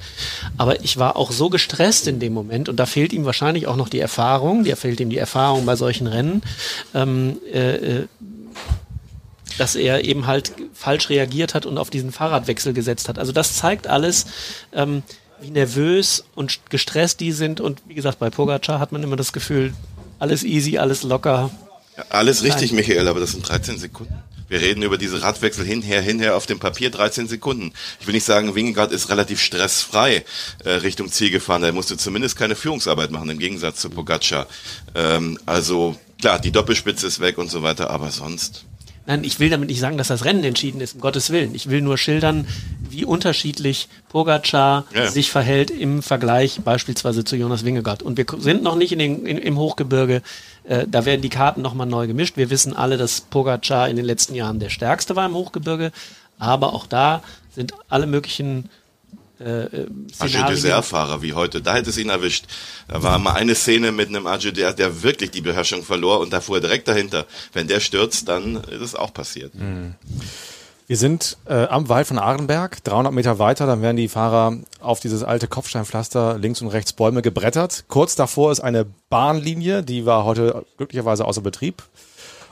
Aber 0.58 0.84
ich 0.84 0.98
war 0.98 1.16
auch 1.16 1.32
so 1.32 1.50
gestresst 1.50 2.08
in 2.08 2.20
dem 2.20 2.34
Moment 2.34 2.70
und 2.70 2.76
da 2.76 2.86
fehlt 2.86 3.14
ihm 3.14 3.26
wahrscheinlich 3.26 3.66
auch 3.66 3.78
noch 3.78 3.90
die 3.90 4.00
Erfahrung, 4.00 4.64
da 4.64 4.76
fehlt 4.76 5.00
ihm 5.00 5.10
die 5.10 5.18
Erfahrung 5.18 5.66
bei 5.66 5.76
solchen 5.76 6.06
Rennen, 6.06 6.44
ähm, 6.94 7.40
äh, 7.52 8.02
äh, 8.02 8.08
dass 9.58 9.76
er 9.76 10.06
eben 10.06 10.28
halt 10.28 10.52
falsch 10.74 11.10
reagiert 11.10 11.56
hat 11.56 11.66
und 11.66 11.80
auf 11.80 11.90
diesen 11.90 12.12
Fahrradwechsel 12.12 12.74
gesetzt 12.74 13.10
hat. 13.10 13.18
Also 13.18 13.32
das 13.32 13.56
zeigt 13.56 13.88
alles, 13.88 14.28
ähm, 14.72 15.02
wie 15.42 15.50
nervös 15.50 16.26
und 16.36 16.60
gestresst 16.70 17.22
die 17.22 17.32
sind 17.32 17.60
und 17.60 17.82
wie 17.88 17.96
gesagt, 17.96 18.20
bei 18.20 18.30
Pogacar 18.30 18.80
hat 18.80 18.92
man 18.92 19.02
immer 19.02 19.16
das 19.16 19.34
Gefühl, 19.34 19.74
alles 20.20 20.44
easy, 20.44 20.78
alles 20.78 21.02
locker, 21.02 21.50
ja, 21.98 22.06
alles 22.10 22.44
richtig. 22.44 22.72
Michael, 22.72 23.08
aber 23.08 23.20
das 23.20 23.32
sind 23.32 23.48
13 23.48 23.78
Sekunden. 23.78 24.14
Wir 24.50 24.62
reden 24.62 24.82
über 24.82 24.98
diese 24.98 25.22
Radwechsel 25.22 25.66
hinher, 25.66 26.02
hinher 26.02 26.38
auf 26.38 26.46
dem 26.46 26.60
Papier 26.60 26.90
13 26.90 27.28
Sekunden. 27.28 27.74
Ich 28.00 28.08
will 28.08 28.14
nicht 28.14 28.24
sagen, 28.24 28.56
Wingegaard 28.56 28.94
ist 28.94 29.10
relativ 29.10 29.42
stressfrei 29.42 30.24
äh, 30.64 30.70
Richtung 30.70 31.12
Ziel 31.12 31.32
gefahren. 31.32 31.64
Er 31.64 31.74
musste 31.74 31.98
zumindest 31.98 32.38
keine 32.38 32.56
Führungsarbeit 32.56 33.12
machen, 33.12 33.30
im 33.30 33.40
Gegensatz 33.40 33.82
zu 33.82 33.90
Pogacar. 33.90 34.48
Ähm, 34.96 35.38
also 35.46 35.98
klar, 36.22 36.40
die 36.40 36.52
Doppelspitze 36.52 37.08
ist 37.08 37.20
weg 37.20 37.38
und 37.38 37.52
so 37.52 37.62
weiter, 37.62 37.90
aber 37.90 38.10
sonst. 38.12 38.64
Nein, 39.06 39.24
ich 39.24 39.40
will 39.40 39.50
damit 39.50 39.70
nicht 39.70 39.80
sagen, 39.80 39.98
dass 39.98 40.08
das 40.08 40.26
Rennen 40.26 40.44
entschieden 40.44 40.82
ist, 40.82 40.96
um 40.96 41.02
Gottes 41.02 41.30
Willen. 41.30 41.56
Ich 41.56 41.70
will 41.70 41.82
nur 41.82 41.98
schildern, 41.98 42.46
wie 42.98 43.06
unterschiedlich 43.06 43.90
Pogacar 44.10 44.86
ja. 44.92 45.08
sich 45.12 45.30
verhält 45.30 45.70
im 45.70 46.02
Vergleich 46.02 46.62
beispielsweise 46.66 47.24
zu 47.24 47.36
Jonas 47.36 47.64
Wingegaard. 47.64 48.02
Und 48.02 48.18
wir 48.18 48.26
sind 48.40 48.64
noch 48.64 48.76
nicht 48.76 48.92
in 48.92 48.98
den, 48.98 49.24
in, 49.28 49.38
im 49.38 49.60
Hochgebirge. 49.60 50.24
Äh, 50.64 50.88
da 50.88 51.06
werden 51.06 51.22
die 51.22 51.30
Karten 51.30 51.62
nochmal 51.62 51.86
neu 51.86 52.08
gemischt. 52.08 52.38
Wir 52.38 52.50
wissen 52.50 52.76
alle, 52.76 52.98
dass 52.98 53.22
Pogacar 53.22 53.88
in 53.88 53.98
den 53.98 54.06
letzten 54.06 54.34
Jahren 54.34 54.60
der 54.60 54.70
stärkste 54.70 55.16
war 55.16 55.28
im 55.28 55.36
Hochgebirge. 55.36 55.92
Aber 56.40 56.74
auch 56.74 56.88
da 56.88 57.22
sind 57.54 57.74
alle 57.88 58.08
möglichen 58.08 58.68
äh, 59.40 59.68
AG-Dessert-Fahrer 60.18 61.22
wie 61.22 61.34
heute, 61.34 61.62
da 61.62 61.76
hätte 61.76 61.92
es 61.92 62.00
ihn 62.00 62.10
erwischt. 62.10 62.46
Da 62.88 63.04
war 63.04 63.20
mal 63.20 63.34
eine 63.34 63.54
Szene 63.54 63.92
mit 63.92 64.10
einem 64.10 64.26
AG 64.26 64.52
der 64.52 65.04
wirklich 65.04 65.30
die 65.30 65.42
Beherrschung 65.42 65.84
verlor 65.84 66.20
und 66.20 66.34
da 66.34 66.42
fuhr 66.42 66.58
er 66.58 66.62
direkt 66.62 66.88
dahinter. 66.88 67.28
Wenn 67.54 67.68
der 67.68 67.80
stürzt, 67.80 68.28
dann 68.28 68.56
ist 68.56 68.82
es 68.82 68.96
auch 68.96 69.14
passiert. 69.14 69.54
Mhm. 69.54 69.94
Wir 70.88 70.96
sind 70.96 71.38
äh, 71.46 71.66
am 71.66 71.90
Wald 71.90 72.08
von 72.08 72.18
Arenberg, 72.18 72.82
300 72.82 73.12
Meter 73.12 73.40
weiter, 73.40 73.66
dann 73.68 73.82
werden 73.82 73.98
die 73.98 74.08
Fahrer 74.08 74.58
auf 74.80 75.02
dieses 75.02 75.22
alte 75.22 75.50
Kopfsteinpflaster 75.50 76.38
links 76.38 76.62
und 76.62 76.70
rechts 76.70 76.94
Bäume 76.94 77.22
gebrettert. 77.22 77.84
Kurz 77.90 78.16
davor 78.16 78.54
ist 78.54 78.62
eine 78.62 78.86
Bahnlinie, 79.10 79.84
die 79.84 80.06
war 80.06 80.24
heute 80.24 80.66
glücklicherweise 80.78 81.26
außer 81.26 81.42
Betrieb. 81.42 81.84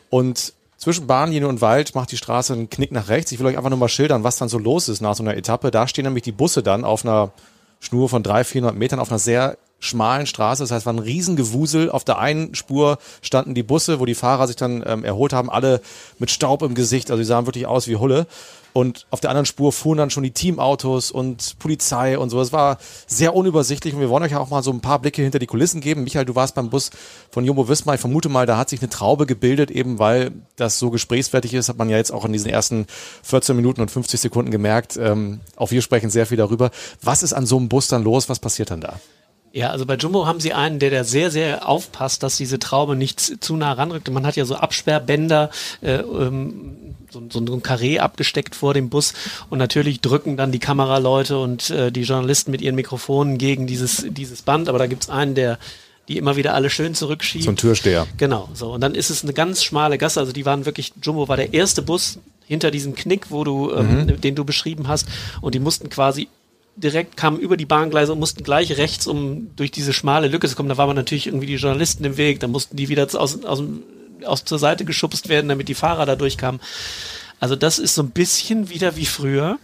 Und 0.10 0.51
zwischen 0.75 1.08
Bahnlinie 1.08 1.48
und 1.48 1.62
Wald 1.62 1.96
macht 1.96 2.12
die 2.12 2.18
Straße 2.18 2.51
einen 2.51 2.70
Knick 2.70 2.92
nach 2.92 3.08
rechts. 3.08 3.32
Ich 3.32 3.39
will 3.39 3.46
euch 3.46 3.56
einfach 3.58 3.70
nur 3.70 3.80
mal 3.80 3.88
schildern, 3.88 4.25
was 4.25 4.36
dann 4.36 4.50
so 4.50 4.58
los 4.58 4.89
ist 4.89 5.00
nach 5.00 5.15
so 5.15 5.24
einer 5.24 5.38
Etappe. 5.38 5.72
Da 5.72 5.88
stehen 5.88 6.04
nämlich 6.04 6.24
die 6.24 6.34
Busse 6.34 6.62
dann 6.62 6.84
auf 6.84 7.06
einer 7.06 7.32
Schnur 7.80 8.10
von 8.10 8.22
300, 8.22 8.48
400 8.48 8.77
Metern 8.77 9.00
auf 9.00 9.12
einer 9.12 9.20
sehr 9.20 9.58
schmalen 9.86 10.25
Straße. 10.25 10.63
Das 10.63 10.72
heißt, 10.72 10.86
war 10.86 10.94
ein 10.94 11.00
Riesengewusel. 11.00 11.89
Auf 11.89 12.04
der 12.04 12.20
einen 12.20 12.56
Spur 12.56 12.98
standen 13.22 13.54
die 13.54 13.63
Busse, 13.63 14.00
wo 14.00 14.06
die 14.06 14.15
Fahrer 14.15 14.48
sich 14.48 14.56
dann 14.56 14.84
ähm, 14.86 15.04
erholt 15.04 15.34
haben, 15.34 15.50
alle 15.50 15.82
mit 16.20 16.32
Staub 16.32 16.62
im 16.62 16.75
Gesicht. 16.75 17.12
Also 17.12 17.22
die 17.22 17.27
sahen 17.27 17.46
wirklich 17.46 17.68
aus 17.68 17.88
wie 17.88 17.96
Hulle. 17.96 18.27
Und 18.75 19.08
auf 19.10 19.22
der 19.22 19.30
anderen 19.30 19.46
Spur 19.46 19.72
fuhren 19.72 20.00
dann 20.00 20.10
schon 20.10 20.24
die 20.24 20.32
Teamautos 20.32 21.10
und 21.10 21.58
Polizei 21.60 22.20
und 22.20 22.30
so. 22.30 22.42
Es 22.42 22.51
war 22.51 22.77
sehr 23.08 23.34
unübersichtlich 23.34 23.94
und 23.94 24.01
wir 24.01 24.10
wollen 24.10 24.24
euch 24.24 24.34
ja 24.34 24.39
auch 24.42 24.50
mal 24.50 24.63
so 24.63 24.72
ein 24.72 24.82
paar 24.82 25.00
Blicke 25.00 25.22
hinter 25.22 25.39
die 25.39 25.46
Kulissen 25.46 25.80
geben. 25.80 26.04
Michael, 26.04 26.25
du 26.25 26.36
warst 26.36 26.56
beim 26.56 26.70
Bus 26.70 26.89
von 27.32 27.46
Jumbo 27.46 27.70
Wismar. 27.70 27.96
Ich 27.96 28.01
vermute 28.01 28.27
mal, 28.27 28.46
da 28.46 28.58
hat 28.58 28.68
sich 28.68 28.82
eine 28.82 28.89
Traube 28.89 29.27
gebildet, 29.27 29.72
eben 29.72 29.98
weil 29.98 30.34
das 30.58 30.77
so 30.77 30.89
gesprächsfertig 30.89 31.54
ist, 31.54 31.70
hat 31.70 31.77
man 31.77 31.88
ja 31.89 31.96
jetzt 31.96 32.12
auch 32.12 32.25
in 32.25 32.34
diesen 32.34 32.50
ersten 32.50 32.86
14 33.24 33.56
Minuten 33.56 33.80
und 33.80 33.92
50 33.92 34.20
Sekunden 34.20 34.51
gemerkt. 34.51 34.98
Ähm, 34.98 35.39
auch 35.56 35.72
wir 35.72 35.82
sprechen 35.82 36.10
sehr 36.10 36.25
viel 36.25 36.38
darüber. 36.38 36.70
Was 37.01 37.24
ist 37.24 37.32
an 37.32 37.46
so 37.46 37.56
einem 37.56 37.70
Bus 37.70 37.88
dann 37.88 38.04
los? 38.04 38.27
Was 38.27 38.39
passiert 38.39 38.72
dann 38.72 38.82
da? 38.82 39.00
Ja, 39.56 39.70
also 39.70 39.86
bei 39.86 39.96
Jumbo 39.96 40.26
haben 40.28 40.42
sie 40.42 40.52
einen, 40.52 40.80
der 40.80 40.92
da 40.92 41.06
sehr, 41.06 41.32
sehr 41.32 41.66
aufpasst, 41.68 42.24
dass 42.24 42.36
diese 42.36 42.60
Traube 42.60 42.98
nicht 42.98 43.42
zu 43.42 43.56
nah 43.56 43.72
ranrückt. 43.72 44.12
Man 44.12 44.26
hat 44.26 44.36
ja 44.36 44.44
so 44.44 44.56
Absperrbänder, 44.56 45.50
äh, 45.82 45.94
ähm, 45.94 46.76
so, 47.10 47.24
so 47.32 47.40
ein 47.40 47.64
Karree 47.64 48.00
abgesteckt 48.00 48.54
vor 48.54 48.74
dem 48.74 48.90
Bus 48.90 49.14
und 49.50 49.58
natürlich 49.58 50.02
drücken 50.02 50.36
dann 50.36 50.52
die 50.52 50.60
Kameraleute 50.60 51.40
und 51.40 51.70
äh, 51.70 51.90
die 51.90 52.02
Journalisten 52.02 52.52
mit 52.52 52.62
ihren 52.62 52.76
Mikrofonen 52.76 53.38
gegen 53.38 53.66
dieses, 53.66 54.06
dieses 54.10 54.42
Band, 54.42 54.68
aber 54.68 54.78
da 54.78 54.88
gibt's 54.88 55.10
einen, 55.10 55.36
der 55.36 55.58
die 56.10 56.18
immer 56.18 56.36
wieder 56.36 56.54
alle 56.54 56.70
schön 56.70 56.94
zurückschiebt. 56.94 57.46
So 57.46 57.52
ein 57.52 57.56
Türsteher. 57.56 58.06
Genau, 58.18 58.50
so. 58.54 58.74
Und 58.74 58.82
dann 58.82 58.94
ist 58.94 59.10
es 59.10 59.24
eine 59.24 59.32
ganz 59.34 59.64
schmale 59.64 59.98
Gasse, 59.98 60.20
also 60.20 60.34
die 60.34 60.46
waren 60.46 60.66
wirklich, 60.66 60.92
Jumbo 61.02 61.30
war 61.30 61.38
der 61.38 61.54
erste 61.54 61.82
Bus 61.82 62.20
hinter 62.46 62.72
diesem 62.72 62.94
Knick, 62.94 63.32
wo 63.32 63.46
du, 63.46 63.72
ähm, 63.72 64.06
Mhm. 64.06 64.20
den 64.22 64.36
du 64.36 64.44
beschrieben 64.44 64.90
hast 64.90 65.08
und 65.40 65.56
die 65.56 65.60
mussten 65.60 65.90
quasi 65.90 66.28
direkt 66.75 67.17
kamen 67.17 67.39
über 67.39 67.58
die 67.58 67.65
Bahngleise 67.65 68.13
und 68.13 68.20
mussten 68.20 68.44
gleich 68.44 68.77
rechts, 68.77 69.08
um 69.08 69.55
durch 69.55 69.72
diese 69.72 69.94
schmale 69.94 70.27
Lücke 70.27 70.48
zu 70.48 70.55
kommen. 70.55 70.70
Da 70.70 70.77
waren 70.77 70.96
natürlich 70.96 71.27
irgendwie 71.27 71.48
die 71.48 71.55
Journalisten 71.55 72.03
im 72.03 72.17
Weg, 72.17 72.39
da 72.39 72.48
mussten 72.48 72.75
die 72.75 72.89
wieder 72.89 73.03
aus, 73.03 73.44
aus, 73.44 73.63
aus 74.24 74.46
zur 74.46 74.60
Seite 74.60 74.86
geschubst 74.86 75.29
werden, 75.29 75.48
damit 75.48 75.67
die 75.67 75.74
Fahrer 75.74 76.05
da 76.05 76.15
durchkamen. 76.15 76.60
Also 77.39 77.55
das 77.55 77.79
ist 77.79 77.96
so 77.96 78.03
ein 78.03 78.12
bisschen 78.12 78.70
wieder 78.70 78.96
wie 78.96 79.05
früher. 79.05 79.58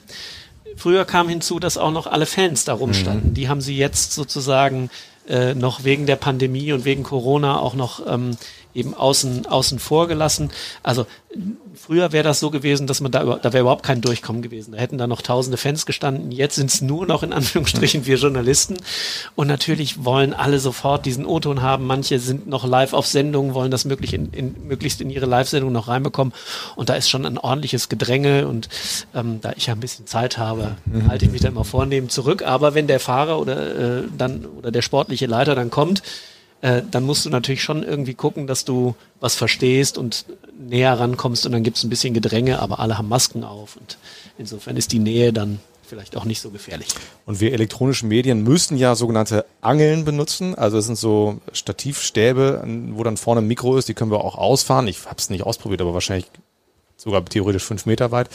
Früher 0.78 1.06
kam 1.06 1.28
hinzu, 1.28 1.60
dass 1.60 1.78
auch 1.78 1.92
noch 1.92 2.08
alle 2.08 2.26
Fans 2.26 2.64
da 2.64 2.74
rumstanden. 2.74 3.34
Die 3.34 3.50
haben 3.50 3.62
sie 3.62 3.78
jetzt 3.78 4.14
sozusagen 4.14 4.90
äh, 5.28 5.54
noch 5.54 5.84
wegen 5.84 6.06
der 6.06 6.16
Pandemie 6.16 6.72
und 6.72 6.86
wegen 6.86 7.04
Corona 7.04 7.60
auch 7.60 7.74
noch 7.74 8.06
ähm, 8.08 8.38
eben 8.74 8.94
außen, 8.94 9.46
außen 9.46 9.80
vor 9.80 10.08
gelassen. 10.08 10.52
Also 10.84 11.06
früher 11.76 12.12
wäre 12.12 12.24
das 12.24 12.40
so 12.40 12.52
gewesen, 12.52 12.88
dass 12.88 13.02
man 13.02 13.12
da, 13.12 13.24
da 13.24 13.54
wäre 13.54 13.62
überhaupt 13.62 13.84
kein 13.84 14.02
Durchkommen 14.02 14.42
gewesen. 14.42 14.74
Da 14.74 14.78
hätten 14.78 14.98
da 14.98 15.08
noch 15.08 15.22
tausende 15.22 15.58
Fans 15.58 15.86
gestanden. 15.86 16.32
Jetzt 16.32 16.56
sind 16.56 16.70
es 16.70 16.82
nur 16.82 17.06
noch 17.06 17.24
in 17.24 17.34
Anführungsstrichen 17.34 18.06
wir 18.06 18.18
Journalisten. 18.18 18.78
Und 19.36 19.48
natürlich 19.48 20.04
wollen 20.04 20.34
alle 20.34 20.60
sofort 20.60 21.06
diesen 21.06 21.26
O-Ton 21.26 21.62
haben. 21.62 21.86
Manche 21.86 22.20
sind 22.20 22.48
noch 22.48 22.66
live 22.66 22.94
auf 22.94 23.08
Sendung, 23.08 23.54
wollen 23.54 23.72
das 23.72 23.86
möglich 23.86 24.14
in, 24.14 24.32
in, 24.32 24.68
möglichst 24.68 25.02
in 25.02 25.10
ihre 25.10 25.26
Live-Sendung 25.26 25.72
noch 25.72 25.88
reinbekommen. 25.88 26.34
Und 26.76 26.90
da 26.90 26.96
ist 26.96 27.10
schon 27.10 27.26
ein 27.26 27.38
ordentliches 27.38 27.90
Gedränge. 27.90 28.48
Und 28.48 28.70
ähm, 29.16 29.40
da 29.42 29.54
ich 29.56 29.68
ja 29.68 29.74
ein 29.74 29.80
bisschen 29.80 30.08
Zeit 30.08 30.38
habe, 30.38 30.76
halte 31.08 31.26
ich 31.26 31.32
mich 31.32 31.42
da 31.42 31.48
immer 31.48 31.66
vornehm 31.66 32.10
zurück. 32.10 32.44
Aber 32.44 32.74
wenn 32.74 32.88
der 32.88 33.00
Fahrer 33.00 33.40
oder 33.40 34.00
äh, 34.00 34.04
dann 34.18 34.46
oder 34.46 34.72
der 34.72 34.82
sportliche 34.82 35.26
Leiter 35.26 35.56
dann 35.56 35.70
kommt, 35.70 36.04
äh, 36.62 36.82
dann 36.90 37.04
musst 37.04 37.26
du 37.26 37.30
natürlich 37.30 37.64
schon 37.64 37.84
irgendwie 37.84 38.14
gucken, 38.14 38.48
dass 38.48 38.66
du 38.66 38.96
was 39.20 39.36
verstehst 39.36 39.98
und 39.98 40.26
näher 40.60 41.00
rankommst 41.00 41.46
und 41.46 41.52
dann 41.52 41.64
gibt 41.64 41.78
es 41.78 41.84
ein 41.84 41.90
bisschen 41.90 42.14
Gedränge, 42.14 42.60
aber 42.60 42.80
alle 42.80 42.98
haben 42.98 43.10
Masken 43.10 43.44
auf 43.44 43.76
und 43.76 43.98
insofern 44.38 44.78
ist 44.78 44.92
die 44.92 45.00
Nähe 45.00 45.34
dann 45.34 45.60
vielleicht 45.92 46.16
auch 46.16 46.24
nicht 46.24 46.40
so 46.40 46.52
gefährlich. 46.52 46.88
Und 47.26 47.42
wir 47.42 47.52
elektronischen 47.52 48.08
Medien 48.08 48.44
müssen 48.44 48.78
ja 48.78 48.96
sogenannte 48.96 49.46
Angeln 49.60 50.06
benutzen. 50.06 50.56
Also 50.56 50.78
es 50.78 50.86
sind 50.86 50.98
so 50.98 51.42
Stativstäbe, 51.52 52.64
wo 52.92 53.04
dann 53.04 53.18
vorne 53.18 53.42
ein 53.42 53.48
Mikro 53.48 53.76
ist, 53.76 53.90
die 53.90 53.94
können 53.94 54.10
wir 54.10 54.24
auch 54.24 54.36
ausfahren. 54.36 54.88
Ich 54.88 55.06
habe 55.06 55.18
es 55.18 55.30
nicht 55.30 55.44
ausprobiert, 55.44 55.82
aber 55.82 55.94
wahrscheinlich 55.94 56.28
sogar 56.96 57.26
theoretisch 57.26 57.64
fünf 57.64 57.86
Meter 57.86 58.12
weit. 58.12 58.30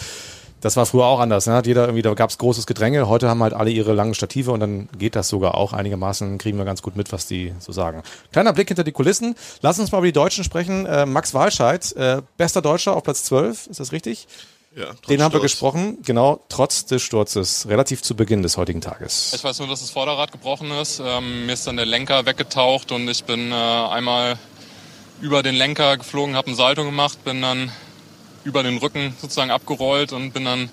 Das 0.67 0.77
war 0.77 0.85
früher 0.85 1.05
auch 1.05 1.21
anders. 1.21 1.47
Ne? 1.47 1.53
Hat 1.55 1.69
jeder 1.69 1.83
irgendwie, 1.83 2.03
da 2.03 2.13
gab 2.15 2.29
es 2.29 2.39
großes 2.39 2.67
Gedränge. 2.67 3.09
Heute 3.09 3.29
haben 3.29 3.41
halt 3.41 3.55
alle 3.55 3.71
ihre 3.71 3.93
langen 3.93 4.15
Stative 4.15 4.51
und 4.51 4.59
dann 4.59 4.89
geht 4.99 5.15
das 5.15 5.29
sogar 5.29 5.55
auch 5.55 5.73
einigermaßen. 5.73 6.39
Kriegen 6.39 6.59
wir 6.59 6.65
ganz 6.65 6.83
gut 6.83 6.97
mit, 6.97 7.13
was 7.13 7.29
die 7.29 7.55
so 7.61 7.71
sagen. 7.71 8.03
Kleiner 8.33 8.53
Blick 8.53 8.67
hinter 8.67 8.83
die 8.83 8.91
Kulissen. 8.91 9.37
Lass 9.63 9.79
uns 9.79 9.93
mal 9.93 9.99
über 9.99 10.09
die 10.09 10.13
Deutschen 10.13 10.43
sprechen. 10.43 10.85
Äh, 10.85 11.07
Max 11.07 11.35
Walscheid, 11.35 11.93
äh, 11.93 12.21
bester 12.37 12.63
Deutscher 12.63 12.97
auf 12.97 13.05
Platz 13.05 13.23
12, 13.23 13.69
ist 13.69 13.79
das 13.79 13.93
richtig? 13.93 14.27
Ja, 14.75 14.87
trotz 14.87 15.07
Den 15.07 15.23
haben 15.23 15.33
wir 15.33 15.39
Sturz. 15.39 15.53
gesprochen, 15.53 15.99
genau, 16.05 16.41
trotz 16.49 16.85
des 16.85 17.01
Sturzes, 17.01 17.69
relativ 17.69 18.03
zu 18.03 18.17
Beginn 18.17 18.43
des 18.43 18.57
heutigen 18.57 18.81
Tages. 18.81 19.35
Ich 19.37 19.45
weiß 19.45 19.61
nur, 19.61 19.69
dass 19.69 19.83
das 19.83 19.91
Vorderrad 19.91 20.33
gebrochen 20.33 20.73
ist. 20.73 21.01
Ähm, 21.01 21.47
mir 21.47 21.53
ist 21.53 21.65
dann 21.69 21.77
der 21.77 21.87
Lenker 21.87 22.27
weggetaucht 22.27 22.91
und 22.91 23.07
ich 23.07 23.23
bin 23.23 23.53
äh, 23.53 23.55
einmal 23.55 24.37
über 25.21 25.45
den 25.45 25.55
Lenker 25.55 25.97
geflogen, 25.97 26.35
habe 26.35 26.51
ein 26.51 26.57
Salto 26.57 26.83
gemacht, 26.83 27.23
bin 27.23 27.41
dann 27.41 27.71
über 28.47 28.63
den 28.63 28.79
Rücken 28.79 29.15
sozusagen 29.21 29.51
abgerollt 29.51 30.13
und 30.13 30.33
bin 30.33 30.45
dann 30.45 30.71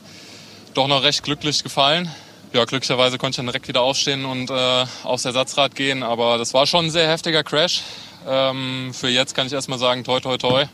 doch 0.76 0.88
noch 0.88 1.04
recht 1.04 1.24
glücklich 1.24 1.64
gefallen. 1.64 2.10
Ja, 2.54 2.66
glücklicherweise 2.66 3.18
konnte 3.18 3.32
ich 3.32 3.36
dann 3.38 3.48
direkt 3.48 3.68
wieder 3.68 3.82
aufstehen 3.82 4.26
und 4.26 4.52
äh, 4.52 4.86
aufs 5.04 5.26
Ersatzrad 5.26 5.76
gehen, 5.76 6.04
aber 6.04 6.38
das 6.38 6.54
war 6.54 6.68
schon 6.68 6.86
ein 6.86 6.92
sehr 6.92 7.10
heftiger 7.10 7.44
Crash. 7.44 7.82
Ähm, 8.28 8.92
für 8.94 9.10
jetzt 9.10 9.34
kann 9.34 9.48
ich 9.48 9.54
erstmal 9.54 9.80
sagen, 9.80 10.04
toi 10.04 10.20
toi 10.20 10.38
toi. 10.38 10.66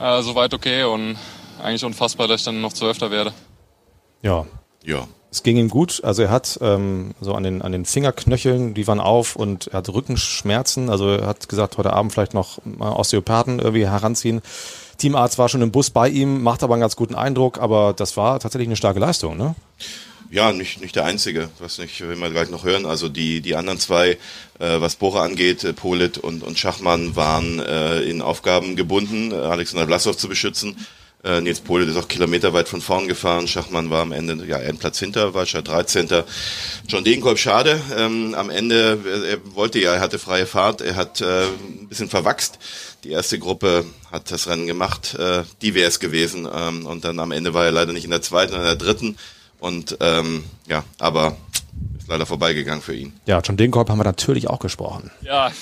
Äh, 0.00 0.22
soweit 0.22 0.54
okay 0.54 0.84
und 0.84 1.16
eigentlich 1.62 1.84
unfassbar, 1.84 2.28
dass 2.28 2.40
ich 2.40 2.44
dann 2.46 2.62
noch 2.62 2.72
Zwölfter 2.72 3.10
werde. 3.10 3.32
Ja. 4.22 4.46
Ja. 4.84 5.06
Es 5.30 5.42
ging 5.42 5.56
ihm 5.56 5.68
gut. 5.68 6.02
Also 6.02 6.22
er 6.22 6.30
hat 6.30 6.58
ähm, 6.60 7.14
so 7.20 7.34
an 7.34 7.42
den, 7.42 7.62
an 7.62 7.72
den 7.72 7.84
Fingerknöcheln, 7.84 8.74
die 8.74 8.86
waren 8.86 9.00
auf 9.00 9.36
und 9.36 9.68
er 9.68 9.78
hat 9.78 9.88
Rückenschmerzen. 9.88 10.90
Also 10.90 11.08
er 11.08 11.26
hat 11.26 11.48
gesagt, 11.48 11.78
heute 11.78 11.92
Abend 11.92 12.12
vielleicht 12.12 12.34
noch 12.34 12.58
mal 12.64 12.92
Osteopathen 12.92 13.58
irgendwie 13.58 13.86
heranziehen. 13.86 14.42
Teamarzt 15.02 15.36
war 15.36 15.48
schon 15.48 15.62
im 15.62 15.72
Bus 15.72 15.90
bei 15.90 16.08
ihm, 16.08 16.44
macht 16.44 16.62
aber 16.62 16.74
einen 16.74 16.80
ganz 16.80 16.94
guten 16.94 17.16
Eindruck, 17.16 17.58
aber 17.58 17.92
das 17.92 18.16
war 18.16 18.38
tatsächlich 18.38 18.68
eine 18.68 18.76
starke 18.76 19.00
Leistung, 19.00 19.36
ne? 19.36 19.56
Ja, 20.30 20.52
nicht, 20.52 20.80
nicht 20.80 20.94
der 20.94 21.04
Einzige, 21.04 21.50
was 21.58 21.78
nicht, 21.78 22.00
will 22.00 22.14
man 22.14 22.32
gleich 22.32 22.50
noch 22.50 22.62
hören. 22.62 22.86
Also 22.86 23.08
die, 23.08 23.40
die 23.40 23.56
anderen 23.56 23.80
zwei, 23.80 24.10
äh, 24.60 24.80
was 24.80 24.94
Bohrer 24.94 25.22
angeht, 25.22 25.64
äh, 25.64 25.72
Polit 25.72 26.18
und, 26.18 26.44
und 26.44 26.56
Schachmann, 26.56 27.16
waren 27.16 27.58
äh, 27.58 28.02
in 28.02 28.22
Aufgaben 28.22 28.76
gebunden, 28.76 29.32
äh, 29.32 29.34
Alexander 29.34 29.86
Vlasov 29.86 30.16
zu 30.16 30.28
beschützen. 30.28 30.76
Äh, 31.24 31.40
Nils 31.40 31.60
Polit 31.60 31.88
ist 31.88 31.96
auch 31.96 32.08
kilometerweit 32.08 32.68
von 32.68 32.80
vorn 32.80 33.06
gefahren. 33.06 33.46
Schachmann 33.46 33.90
war 33.90 34.02
am 34.02 34.12
Ende 34.12 34.44
ja 34.44 34.56
einen 34.56 34.78
Platz 34.78 34.98
hinter, 34.98 35.34
war 35.34 35.46
schon 35.46 35.62
13. 35.62 36.08
John 36.88 37.04
Degenkolb, 37.04 37.38
schade. 37.38 37.80
Ähm, 37.96 38.34
am 38.34 38.50
Ende, 38.50 38.98
er, 39.04 39.30
er 39.30 39.54
wollte 39.54 39.78
ja, 39.78 39.94
er 39.94 40.00
hatte 40.00 40.18
freie 40.18 40.46
Fahrt, 40.46 40.80
er 40.80 40.96
hat 40.96 41.20
äh, 41.20 41.44
ein 41.44 41.88
bisschen 41.88 42.08
verwachst. 42.08 42.58
Die 43.04 43.10
erste 43.10 43.38
Gruppe 43.38 43.84
hat 44.10 44.30
das 44.32 44.48
Rennen 44.48 44.66
gemacht, 44.66 45.14
äh, 45.14 45.44
die 45.60 45.74
wäre 45.74 45.88
es 45.88 46.00
gewesen. 46.00 46.48
Ähm, 46.52 46.86
und 46.86 47.04
dann 47.04 47.20
am 47.20 47.30
Ende 47.30 47.54
war 47.54 47.64
er 47.64 47.72
leider 47.72 47.92
nicht 47.92 48.04
in 48.04 48.10
der 48.10 48.22
zweiten, 48.22 48.52
sondern 48.52 48.72
in 48.72 48.78
der 48.78 48.86
dritten. 48.86 49.16
Und 49.60 49.96
ähm, 50.00 50.42
ja, 50.66 50.82
aber 50.98 51.36
ist 51.98 52.08
leider 52.08 52.26
vorbeigegangen 52.26 52.82
für 52.82 52.94
ihn. 52.94 53.12
Ja, 53.26 53.40
John 53.40 53.56
Degenkolb 53.56 53.88
haben 53.88 53.98
wir 53.98 54.04
natürlich 54.04 54.48
auch 54.50 54.58
gesprochen. 54.58 55.12
Ja, 55.20 55.52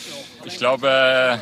ich 0.46 0.56
glaube, 0.56 0.88
äh, 0.88 1.38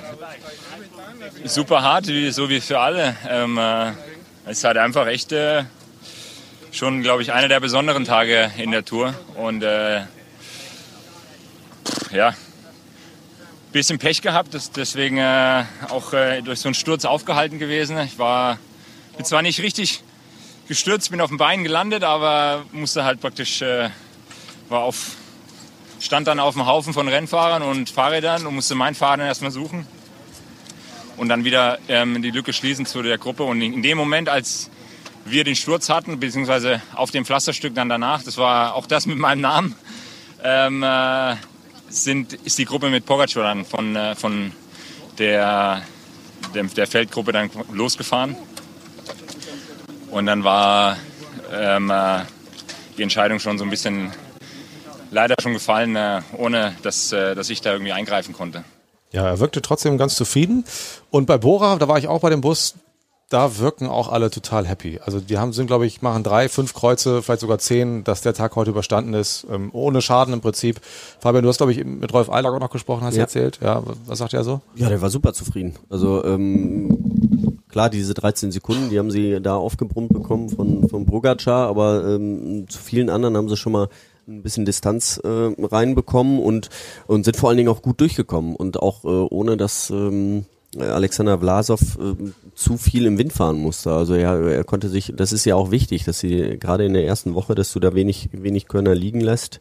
super 1.45 1.83
hart, 1.83 2.09
wie, 2.09 2.31
so 2.31 2.49
wie 2.49 2.61
für 2.61 2.81
alle. 2.81 3.17
Ähm, 3.29 3.59
äh, 3.59 3.91
es 4.47 4.59
ist 4.59 4.65
halt 4.65 4.79
einfach 4.79 5.07
echt 5.07 5.33
äh, 5.33 5.65
schon, 6.73 7.03
glaube 7.03 7.23
ich, 7.23 7.33
einer 7.33 7.49
der 7.49 7.61
besonderen 7.61 8.05
Tage 8.05 8.51
in 8.57 8.71
der 8.71 8.85
Tour. 8.85 9.15
Und 9.35 9.63
äh, 9.63 10.03
ja, 12.13 12.35
bisschen 13.73 13.99
Pech 13.99 14.23
gehabt, 14.23 14.55
das, 14.55 14.71
deswegen 14.73 15.19
äh, 15.19 15.65
auch 15.91 16.13
äh, 16.13 16.43
durch 16.43 16.61
so 16.61 16.69
einen 16.69 16.75
Sturz 16.75 17.05
aufgehalten 17.05 17.59
gewesen. 17.59 17.99
Ich 17.99 18.19
war 18.19 18.59
bin 19.17 19.25
zwar 19.25 19.43
nicht 19.43 19.61
richtig 19.61 20.03
gestürzt, 20.69 21.11
bin 21.11 21.21
auf 21.21 21.29
dem 21.29 21.39
Bein 21.39 21.65
gelandet, 21.65 22.05
aber 22.05 22.65
musste 22.73 23.05
halt 23.05 23.21
praktisch, 23.21 23.63
äh, 23.63 23.91
war 24.69 24.81
auf, 24.81 25.17
stand 25.99 26.29
dann 26.29 26.39
auf 26.39 26.55
dem 26.55 26.67
Haufen 26.67 26.93
von 26.95 27.09
Rennfahrern 27.09 27.63
und 27.63 27.91
Fahrrädern 27.91 28.47
und 28.47 28.55
musste 28.55 28.75
mein 28.75 28.95
Fahrrad 28.95 29.21
erstmal 29.21 29.51
suchen 29.51 29.87
und 31.19 31.29
dann 31.29 31.45
wieder 31.45 31.79
ähm, 31.89 32.23
die 32.23 32.31
Lücke 32.31 32.53
schließen 32.53 32.87
zu 32.87 33.03
der 33.03 33.19
Gruppe. 33.19 33.43
Und 33.43 33.61
in 33.61 33.83
dem 33.83 33.99
Moment, 33.99 34.29
als 34.29 34.71
wir 35.25 35.45
den 35.45 35.57
Sturz 35.57 35.89
hatten, 35.89 36.19
beziehungsweise 36.19 36.81
auf 36.95 37.11
dem 37.11 37.25
Pflasterstück 37.25 37.75
dann 37.75 37.89
danach, 37.89 38.23
das 38.23 38.39
war 38.39 38.75
auch 38.75 38.87
das 38.87 39.07
mit 39.07 39.19
meinem 39.19 39.41
Namen, 39.41 39.75
ähm, 40.43 40.83
äh, 40.83 41.37
sind, 41.89 42.33
ist 42.33 42.59
die 42.59 42.65
Gruppe 42.65 42.91
mit 42.91 43.05
Pogacar 43.05 43.43
dann 43.43 43.65
von, 43.65 43.97
äh, 43.97 44.15
von 44.15 44.53
der, 45.19 45.83
der, 46.55 46.65
der 46.65 46.87
Feldgruppe 46.87 47.33
dann 47.33 47.51
losgefahren. 47.73 48.37
Und 50.11 50.27
dann 50.27 50.45
war 50.45 50.97
ähm, 51.53 51.91
äh, 51.91 52.21
die 52.97 53.03
Entscheidung 53.03 53.41
schon 53.41 53.59
so 53.59 53.65
ein 53.65 53.71
bisschen 53.71 54.13
leider 55.11 55.35
schon 55.41 55.53
gefallen, 55.53 55.97
äh, 55.97 56.23
ohne 56.37 56.77
dass, 56.83 57.13
äh, 57.13 57.35
dass 57.35 57.51
ich 57.51 57.61
da 57.61 57.73
irgendwie 57.73 57.93
eingreifen 57.93 58.33
konnte. 58.33 58.65
Ja, 59.13 59.27
er 59.27 59.39
wirkte 59.41 59.63
trotzdem 59.63 59.97
ganz 59.99 60.17
zufrieden. 60.17 60.65
Und 61.11 61.27
bei 61.27 61.39
Bora, 61.39 61.77
da 61.77 61.89
war 61.89 61.99
ich 61.99 62.09
auch 62.09 62.21
bei 62.21 62.31
dem 62.31 62.41
Bus, 62.41 62.75
da 63.31 63.59
wirken 63.59 63.89
auch 63.89 64.09
alle 64.11 64.31
total 64.31 64.67
happy. 64.67 65.01
Also 65.05 65.21
die 65.21 65.37
haben, 65.37 65.53
sind, 65.53 65.67
glaube 65.67 65.87
ich, 65.87 66.01
machen 66.01 66.23
drei, 66.23 66.49
fünf 66.49 66.73
Kreuze, 66.73 67.21
vielleicht 67.23 67.43
sogar 67.43 67.59
zehn, 67.59 68.03
dass 68.05 68.23
der 68.23 68.33
Tag 68.33 68.57
heute 68.57 68.71
überstanden 68.71 69.13
ist, 69.13 69.47
ähm, 69.53 69.69
ohne 69.75 70.01
Schaden 70.01 70.33
im 70.33 70.41
Prinzip. 70.41 70.81
Fabian, 71.21 71.43
du 71.43 71.49
hast, 71.51 71.59
glaube 71.59 71.73
ich, 71.73 71.85
mit 71.85 72.13
Rolf 72.15 72.31
Eilag 72.31 72.53
auch 72.55 72.61
noch 72.61 72.71
gesprochen, 72.71 73.05
hast 73.05 73.17
Ja. 73.17 73.23
erzählt. 73.23 73.59
Ja, 73.63 73.83
was 74.07 74.19
sagt 74.19 74.33
er 74.33 74.45
so? 74.45 74.63
Ja, 74.77 74.89
der 74.89 75.03
war 75.03 75.11
super 75.11 75.35
zufrieden. 75.35 75.75
Also 75.91 76.25
ähm, 76.25 77.59
klar, 77.69 77.91
diese 77.91 78.15
13 78.15 78.51
Sekunden, 78.51 78.89
die 78.89 78.99
haben 78.99 79.11
sie 79.11 79.41
da 79.43 79.57
aufgebrummt 79.57 80.11
bekommen 80.13 80.49
von, 80.49 80.89
von 80.89 81.05
Bogacar, 81.05 81.69
aber 81.69 82.05
ähm, 82.07 82.65
zu 82.71 82.79
vielen 82.79 83.11
anderen 83.11 83.37
haben 83.37 83.49
sie 83.51 83.57
schon 83.59 83.73
mal 83.73 83.89
ein 84.29 84.43
bisschen 84.43 84.65
Distanz 84.65 85.21
äh, 85.25 85.29
reinbekommen 85.29 86.39
und, 86.39 86.69
und 87.07 87.25
sind 87.25 87.37
vor 87.37 87.49
allen 87.49 87.57
Dingen 87.57 87.71
auch 87.71 87.83
gut 87.83 88.01
durchgekommen 88.01 88.55
und 88.55 88.81
auch 88.81 89.05
äh, 89.05 89.09
ohne 89.09 89.57
dass 89.57 89.91
ähm, 89.91 90.45
Alexander 90.79 91.39
Vlasov 91.39 91.81
äh, 91.99 92.31
zu 92.55 92.77
viel 92.77 93.07
im 93.07 93.19
Wind 93.19 93.33
fahren 93.33 93.59
musste. 93.59 93.93
Also 93.93 94.15
er, 94.15 94.39
er 94.41 94.65
konnte 94.65 94.89
sich, 94.89 95.15
das 95.17 95.33
ist 95.33 95.47
ja 95.47 95.57
auch 95.57 95.71
wichtig, 95.71 96.05
dass 96.05 96.19
sie 96.21 96.59
gerade 96.59 96.85
in 96.85 96.93
der 96.93 97.07
ersten 97.07 97.35
Woche, 97.35 97.55
dass 97.55 97.73
du 97.73 97.81
da 97.81 97.95
wenig, 97.95 98.29
wenig 98.33 98.69
Körner 98.69 98.95
liegen 98.95 99.21
lässt. 99.21 99.61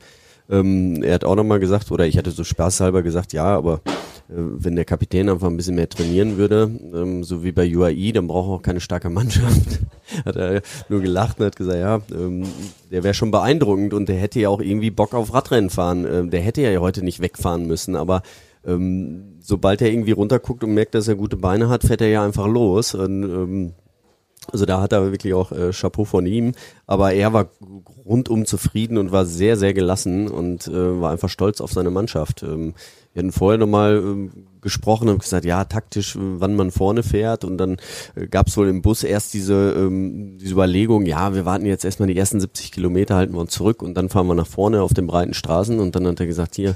Ähm, 0.49 1.03
er 1.03 1.15
hat 1.15 1.25
auch 1.25 1.35
nochmal 1.35 1.59
gesagt, 1.59 1.91
oder 1.91 2.07
ich 2.07 2.17
hatte 2.17 2.31
so 2.31 2.43
spaßhalber 2.43 3.03
gesagt, 3.03 3.33
ja, 3.33 3.45
aber 3.45 3.81
äh, 4.29 4.35
wenn 4.35 4.75
der 4.75 4.85
Kapitän 4.85 5.29
einfach 5.29 5.47
ein 5.47 5.57
bisschen 5.57 5.75
mehr 5.75 5.89
trainieren 5.89 6.37
würde, 6.37 6.71
ähm, 6.93 7.23
so 7.23 7.43
wie 7.43 7.51
bei 7.51 7.69
UAE, 7.75 8.13
dann 8.13 8.27
braucht 8.27 8.49
er 8.49 8.53
auch 8.55 8.61
keine 8.61 8.79
starke 8.79 9.09
Mannschaft. 9.09 9.79
hat 10.25 10.35
er 10.35 10.61
nur 10.89 11.01
gelacht 11.01 11.39
und 11.39 11.47
hat 11.47 11.55
gesagt, 11.55 11.79
ja, 11.79 12.01
ähm, 12.11 12.43
der 12.91 13.03
wäre 13.03 13.13
schon 13.13 13.31
beeindruckend 13.31 13.93
und 13.93 14.07
der 14.07 14.17
hätte 14.17 14.39
ja 14.39 14.49
auch 14.49 14.61
irgendwie 14.61 14.91
Bock 14.91 15.13
auf 15.13 15.33
Radrennen 15.33 15.69
fahren. 15.69 16.05
Ähm, 16.09 16.29
der 16.29 16.41
hätte 16.41 16.61
ja 16.61 16.79
heute 16.79 17.03
nicht 17.03 17.19
wegfahren 17.19 17.67
müssen, 17.67 17.95
aber 17.95 18.21
ähm, 18.65 19.37
sobald 19.39 19.81
er 19.81 19.89
irgendwie 19.89 20.11
runterguckt 20.11 20.63
und 20.63 20.73
merkt, 20.73 20.95
dass 20.95 21.07
er 21.07 21.15
gute 21.15 21.37
Beine 21.37 21.69
hat, 21.69 21.83
fährt 21.83 22.01
er 22.01 22.09
ja 22.09 22.23
einfach 22.23 22.47
los. 22.47 22.95
Und, 22.95 23.23
ähm, 23.23 23.73
also 24.51 24.65
da 24.65 24.81
hat 24.81 24.93
er 24.93 25.11
wirklich 25.11 25.33
auch 25.33 25.51
äh, 25.51 25.71
Chapeau 25.71 26.05
von 26.05 26.25
ihm. 26.25 26.53
Aber 26.85 27.13
er 27.13 27.33
war 27.33 27.49
rundum 28.05 28.45
zufrieden 28.45 28.97
und 28.97 29.11
war 29.11 29.25
sehr, 29.25 29.57
sehr 29.57 29.73
gelassen 29.73 30.27
und 30.27 30.67
äh, 30.67 31.01
war 31.01 31.11
einfach 31.11 31.29
stolz 31.29 31.61
auf 31.61 31.71
seine 31.71 31.91
Mannschaft. 31.91 32.43
Ähm, 32.43 32.73
wir 33.13 33.23
hatten 33.23 33.31
vorher 33.31 33.57
nochmal 33.57 33.97
ähm, 33.97 34.31
gesprochen 34.61 35.09
und 35.09 35.19
gesagt, 35.19 35.43
ja, 35.43 35.65
taktisch, 35.65 36.15
äh, 36.15 36.19
wann 36.21 36.55
man 36.55 36.69
vorne 36.69 37.01
fährt. 37.01 37.43
Und 37.43 37.57
dann 37.57 37.77
äh, 38.15 38.27
gab 38.27 38.47
es 38.47 38.57
wohl 38.57 38.67
im 38.67 38.83
Bus 38.83 39.03
erst 39.03 39.33
diese, 39.33 39.73
ähm, 39.75 40.37
diese 40.37 40.53
Überlegung, 40.53 41.05
ja, 41.05 41.33
wir 41.33 41.43
warten 41.43 41.65
jetzt 41.65 41.83
erstmal 41.83 42.07
die 42.07 42.17
ersten 42.17 42.39
70 42.39 42.71
Kilometer, 42.71 43.15
halten 43.15 43.33
wir 43.33 43.41
uns 43.41 43.53
zurück 43.53 43.81
und 43.81 43.95
dann 43.95 44.09
fahren 44.09 44.27
wir 44.27 44.35
nach 44.35 44.45
vorne 44.45 44.83
auf 44.83 44.93
den 44.93 45.07
breiten 45.07 45.33
Straßen. 45.33 45.79
Und 45.79 45.95
dann 45.95 46.05
hat 46.05 46.19
er 46.19 46.27
gesagt, 46.27 46.55
hier, 46.55 46.75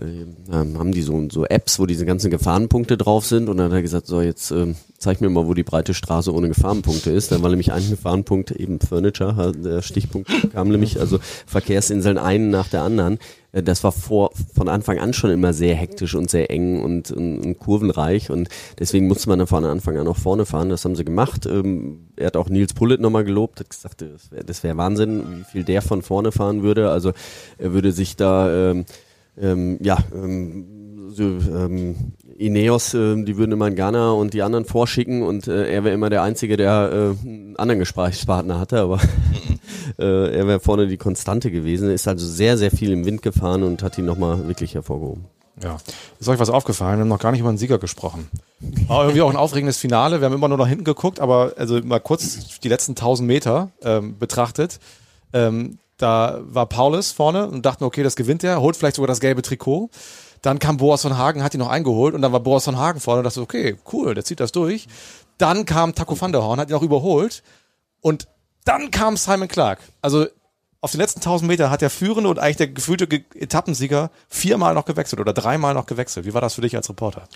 äh, 0.00 0.54
ähm, 0.54 0.78
haben 0.78 0.92
die 0.92 1.02
so, 1.02 1.28
so 1.30 1.44
Apps, 1.46 1.78
wo 1.78 1.86
diese 1.86 2.06
ganzen 2.06 2.30
Gefahrenpunkte 2.30 2.96
drauf 2.96 3.26
sind 3.26 3.48
und 3.48 3.56
dann 3.56 3.66
hat 3.66 3.78
er 3.78 3.82
gesagt, 3.82 4.06
so 4.06 4.20
jetzt 4.20 4.50
ähm, 4.50 4.76
zeig 4.98 5.20
mir 5.20 5.30
mal, 5.30 5.46
wo 5.46 5.54
die 5.54 5.62
breite 5.62 5.94
Straße 5.94 6.32
ohne 6.34 6.48
Gefahrenpunkte 6.48 7.10
ist. 7.10 7.30
Dann 7.30 7.42
war 7.42 7.50
nämlich 7.50 7.72
ein 7.72 7.88
Gefahrenpunkt 7.88 8.50
eben 8.50 8.80
Furniture, 8.80 9.52
der 9.52 9.82
Stichpunkt 9.82 10.30
kam 10.52 10.68
nämlich, 10.68 10.98
also 11.00 11.18
Verkehrsinseln 11.46 12.18
einen 12.18 12.50
nach 12.50 12.68
der 12.68 12.82
anderen. 12.82 13.18
Äh, 13.52 13.62
Das 13.62 13.84
war 13.84 13.92
vor, 13.92 14.30
von 14.54 14.68
Anfang 14.68 14.98
an 14.98 15.12
schon 15.12 15.30
immer 15.30 15.52
sehr 15.52 15.74
hektisch 15.74 16.14
und 16.14 16.30
sehr 16.30 16.50
eng 16.50 16.82
und, 16.82 17.10
und, 17.10 17.38
und 17.40 17.58
kurvenreich 17.58 18.30
und 18.30 18.48
deswegen 18.78 19.06
musste 19.06 19.28
man 19.28 19.38
dann 19.38 19.48
von 19.48 19.64
Anfang 19.64 19.96
an 19.96 20.08
auch 20.08 20.16
vorne 20.16 20.46
fahren. 20.46 20.68
Das 20.68 20.84
haben 20.84 20.96
sie 20.96 21.04
gemacht. 21.04 21.46
Ähm, 21.46 22.08
Er 22.16 22.26
hat 22.26 22.36
auch 22.36 22.48
Nils 22.48 22.74
Pullet 22.74 23.00
nochmal 23.00 23.24
gelobt, 23.24 23.60
hat 23.60 23.70
gesagt, 23.70 24.02
das 24.02 24.62
wäre 24.64 24.74
wär 24.74 24.76
Wahnsinn, 24.76 25.22
wie 25.38 25.44
viel 25.44 25.64
der 25.64 25.82
von 25.82 26.02
vorne 26.02 26.32
fahren 26.32 26.62
würde. 26.62 26.90
Also 26.90 27.12
er 27.58 27.72
würde 27.72 27.92
sich 27.92 28.16
da 28.16 28.70
ähm, 28.70 28.84
ähm, 29.40 29.78
ja, 29.80 29.98
ähm, 30.14 30.66
so, 31.10 31.24
ähm, 31.24 32.12
Ineos, 32.36 32.94
ähm, 32.94 33.24
die 33.24 33.36
würden 33.36 33.52
immer 33.52 33.66
in 33.66 33.74
Ghana 33.74 34.12
und 34.12 34.34
die 34.34 34.42
anderen 34.42 34.64
vorschicken 34.64 35.22
und 35.22 35.48
äh, 35.48 35.68
er 35.68 35.84
wäre 35.84 35.94
immer 35.94 36.10
der 36.10 36.22
Einzige, 36.22 36.56
der 36.56 37.16
äh, 37.22 37.26
einen 37.26 37.56
anderen 37.56 37.80
Gesprächspartner 37.80 38.60
hatte, 38.60 38.80
aber 38.80 39.00
äh, 39.98 40.36
er 40.36 40.46
wäre 40.46 40.60
vorne 40.60 40.86
die 40.86 40.96
Konstante 40.96 41.50
gewesen, 41.50 41.90
ist 41.90 42.06
also 42.06 42.26
sehr, 42.26 42.56
sehr 42.56 42.70
viel 42.70 42.92
im 42.92 43.04
Wind 43.04 43.22
gefahren 43.22 43.62
und 43.62 43.82
hat 43.82 43.98
ihn 43.98 44.04
nochmal 44.04 44.46
wirklich 44.46 44.74
hervorgehoben. 44.74 45.24
Ja. 45.62 45.78
Ist 46.20 46.28
euch 46.28 46.38
was 46.38 46.50
aufgefallen? 46.50 46.98
Wir 46.98 47.00
haben 47.00 47.08
noch 47.08 47.18
gar 47.18 47.32
nicht 47.32 47.40
über 47.40 47.50
den 47.50 47.58
Sieger 47.58 47.78
gesprochen. 47.78 48.28
War 48.86 49.02
irgendwie 49.02 49.22
auch 49.22 49.30
ein 49.30 49.36
aufregendes 49.36 49.76
Finale. 49.76 50.20
Wir 50.20 50.26
haben 50.26 50.34
immer 50.34 50.46
nur 50.46 50.58
nach 50.58 50.68
hinten 50.68 50.84
geguckt, 50.84 51.18
aber 51.18 51.54
also 51.56 51.80
mal 51.82 51.98
kurz 51.98 52.60
die 52.60 52.68
letzten 52.68 52.92
1000 52.92 53.26
Meter 53.26 53.70
ähm, 53.82 54.16
betrachtet. 54.18 54.78
Ähm, 55.32 55.78
da 55.98 56.38
war 56.42 56.66
Paulus 56.66 57.12
vorne 57.12 57.48
und 57.48 57.66
dachten, 57.66 57.84
okay, 57.84 58.02
das 58.02 58.16
gewinnt 58.16 58.44
er, 58.44 58.60
holt 58.60 58.76
vielleicht 58.76 58.96
sogar 58.96 59.08
das 59.08 59.20
gelbe 59.20 59.42
Trikot. 59.42 59.90
Dann 60.40 60.60
kam 60.60 60.76
Boas 60.76 61.02
von 61.02 61.18
Hagen, 61.18 61.42
hat 61.42 61.54
ihn 61.54 61.60
noch 61.60 61.68
eingeholt 61.68 62.14
und 62.14 62.22
dann 62.22 62.32
war 62.32 62.40
Boas 62.40 62.64
von 62.64 62.78
Hagen 62.78 63.00
vorne 63.00 63.20
und 63.20 63.24
dachte, 63.24 63.40
okay, 63.40 63.76
cool, 63.92 64.14
der 64.14 64.24
zieht 64.24 64.40
das 64.40 64.52
durch. 64.52 64.86
Dann 65.36 65.66
kam 65.66 65.94
Taco 65.94 66.18
van 66.18 66.32
der 66.32 66.42
Horn, 66.42 66.60
hat 66.60 66.70
ihn 66.70 66.74
noch 66.74 66.82
überholt 66.82 67.42
und 68.00 68.28
dann 68.64 68.90
kam 68.90 69.16
Simon 69.16 69.48
Clark. 69.48 69.80
Also 70.00 70.26
auf 70.80 70.92
den 70.92 71.00
letzten 71.00 71.20
1000 71.20 71.48
Meter 71.48 71.70
hat 71.70 71.80
der 71.80 71.90
Führende 71.90 72.30
und 72.30 72.38
eigentlich 72.38 72.56
der 72.58 72.68
gefühlte 72.68 73.08
Ge 73.08 73.24
Etappensieger 73.34 74.10
viermal 74.28 74.74
noch 74.74 74.84
gewechselt 74.84 75.20
oder 75.20 75.32
dreimal 75.32 75.74
noch 75.74 75.86
gewechselt. 75.86 76.24
Wie 76.24 76.34
war 76.34 76.40
das 76.40 76.54
für 76.54 76.60
dich 76.60 76.76
als 76.76 76.88
Reporter? 76.88 77.28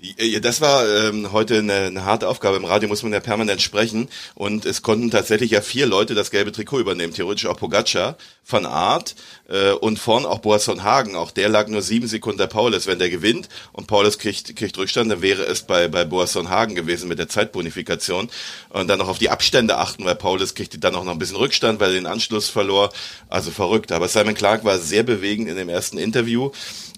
Ja, 0.00 0.38
Das 0.38 0.60
war 0.60 0.88
ähm, 0.88 1.32
heute 1.32 1.58
eine, 1.58 1.86
eine 1.86 2.04
harte 2.04 2.28
Aufgabe. 2.28 2.56
Im 2.56 2.64
Radio 2.64 2.88
muss 2.88 3.02
man 3.02 3.12
ja 3.12 3.18
permanent 3.18 3.60
sprechen 3.60 4.08
und 4.36 4.64
es 4.64 4.82
konnten 4.82 5.10
tatsächlich 5.10 5.50
ja 5.50 5.60
vier 5.60 5.86
Leute 5.86 6.14
das 6.14 6.30
gelbe 6.30 6.52
Trikot 6.52 6.78
übernehmen. 6.78 7.12
Theoretisch 7.12 7.46
auch 7.46 7.56
Pogacar, 7.56 8.16
Van 8.46 8.64
Aert 8.64 9.16
äh, 9.48 9.72
und 9.72 9.98
vorn 9.98 10.24
auch 10.24 10.38
Boas 10.38 10.64
von 10.64 10.84
Hagen. 10.84 11.16
Auch 11.16 11.32
der 11.32 11.48
lag 11.48 11.66
nur 11.66 11.82
sieben 11.82 12.06
Sekunden 12.06 12.38
der 12.38 12.46
Paulus. 12.46 12.86
Wenn 12.86 13.00
der 13.00 13.10
gewinnt 13.10 13.48
und 13.72 13.88
Paulus 13.88 14.18
kriegt, 14.18 14.54
kriegt 14.54 14.78
Rückstand, 14.78 15.10
dann 15.10 15.20
wäre 15.20 15.42
es 15.42 15.62
bei, 15.62 15.88
bei 15.88 16.04
Boas 16.04 16.30
von 16.30 16.48
Hagen 16.48 16.76
gewesen 16.76 17.08
mit 17.08 17.18
der 17.18 17.28
Zeitbonifikation. 17.28 18.30
Und 18.68 18.86
dann 18.86 19.00
noch 19.00 19.08
auf 19.08 19.18
die 19.18 19.30
Abstände 19.30 19.78
achten, 19.78 20.04
weil 20.04 20.14
Paulus 20.14 20.54
kriegte 20.54 20.78
dann 20.78 20.94
auch 20.94 21.02
noch 21.02 21.12
ein 21.12 21.18
bisschen 21.18 21.36
Rückstand, 21.36 21.80
weil 21.80 21.90
er 21.90 21.94
den 21.94 22.06
Anschluss 22.06 22.48
verlor. 22.48 22.92
Also 23.28 23.50
verrückt. 23.50 23.90
Aber 23.90 24.06
Simon 24.06 24.34
Clark 24.34 24.64
war 24.64 24.78
sehr 24.78 25.02
bewegend 25.02 25.48
in 25.48 25.56
dem 25.56 25.68
ersten 25.68 25.98
Interview. 25.98 26.52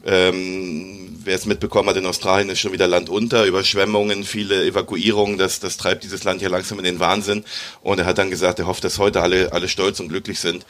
Ähm, 0.06 1.18
wer 1.24 1.36
es 1.36 1.46
mitbekommen 1.46 1.88
hat, 1.88 1.96
in 1.96 2.06
Australien 2.06 2.48
ist 2.48 2.60
schon 2.60 2.72
wieder 2.72 2.86
Land 2.86 3.08
unter, 3.08 3.44
Überschwemmungen, 3.44 4.24
viele 4.24 4.64
Evakuierungen, 4.64 5.36
das, 5.38 5.60
das 5.60 5.76
treibt 5.76 6.04
dieses 6.04 6.24
Land 6.24 6.40
hier 6.40 6.48
langsam 6.48 6.78
in 6.78 6.84
den 6.84 7.00
Wahnsinn. 7.00 7.44
Und 7.82 7.98
er 7.98 8.06
hat 8.06 8.18
dann 8.18 8.30
gesagt, 8.30 8.58
er 8.58 8.66
hofft, 8.66 8.84
dass 8.84 8.98
heute 8.98 9.20
alle, 9.22 9.52
alle 9.52 9.68
stolz 9.68 10.00
und 10.00 10.08
glücklich 10.08 10.40
sind. 10.40 10.64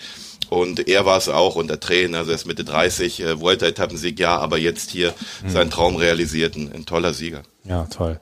Und 0.49 0.89
er 0.89 1.07
war 1.07 1.19
es 1.19 1.29
auch 1.29 1.55
unter 1.55 1.79
Tränen, 1.79 2.17
also 2.17 2.33
er 2.33 2.35
ist 2.35 2.47
Mitte 2.47 2.65
30, 2.65 3.21
äh, 3.21 3.41
Vuelta-Etappensieg, 3.41 4.19
ja, 4.19 4.37
aber 4.37 4.59
jetzt 4.59 4.91
hier 4.91 5.15
Mhm. 5.43 5.51
seinen 5.51 5.71
Traum 5.71 5.95
realisiert, 5.97 6.57
ein, 6.57 6.73
ein 6.73 6.87
toller 6.87 7.15
Sieger. 7.15 7.43
Ja, 7.65 7.85
toll. 7.85 8.19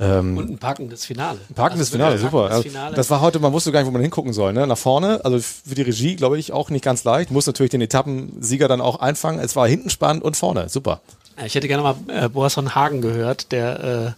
Ähm, 0.00 0.36
Und 0.36 0.50
ein 0.50 0.58
packendes 0.58 1.04
Finale. 1.04 1.38
Ein 1.50 1.54
parkendes 1.54 1.88
Also 1.88 1.96
Finale, 1.96 2.14
ein 2.14 2.20
super. 2.20 2.42
packendes 2.48 2.64
Ja, 2.64 2.70
Finale. 2.70 2.94
Das 2.96 3.10
war 3.10 3.20
heute, 3.20 3.40
man 3.40 3.52
wusste 3.52 3.72
gar 3.72 3.80
nicht, 3.80 3.88
wo 3.88 3.92
man 3.92 4.02
hingucken 4.02 4.32
soll. 4.32 4.52
Ne? 4.52 4.66
Nach 4.66 4.78
vorne, 4.78 5.24
also 5.24 5.38
für 5.40 5.74
die 5.74 5.82
Regie, 5.82 6.14
glaube 6.16 6.38
ich, 6.38 6.52
auch 6.52 6.70
nicht 6.70 6.84
ganz 6.84 7.02
leicht. 7.04 7.30
Muss 7.30 7.46
natürlich 7.46 7.70
den 7.70 7.80
Etappensieger 7.80 8.68
dann 8.68 8.80
auch 8.80 9.00
einfangen. 9.00 9.40
Es 9.40 9.56
war 9.56 9.66
hinten 9.66 9.90
spannend 9.90 10.22
und 10.22 10.36
vorne, 10.36 10.68
super. 10.68 11.00
Ich 11.44 11.54
hätte 11.54 11.68
gerne 11.68 11.82
mal 11.82 11.94
äh, 12.08 12.28
Boas 12.28 12.54
von 12.54 12.74
Hagen 12.74 13.00
gehört, 13.00 13.52
der 13.52 14.14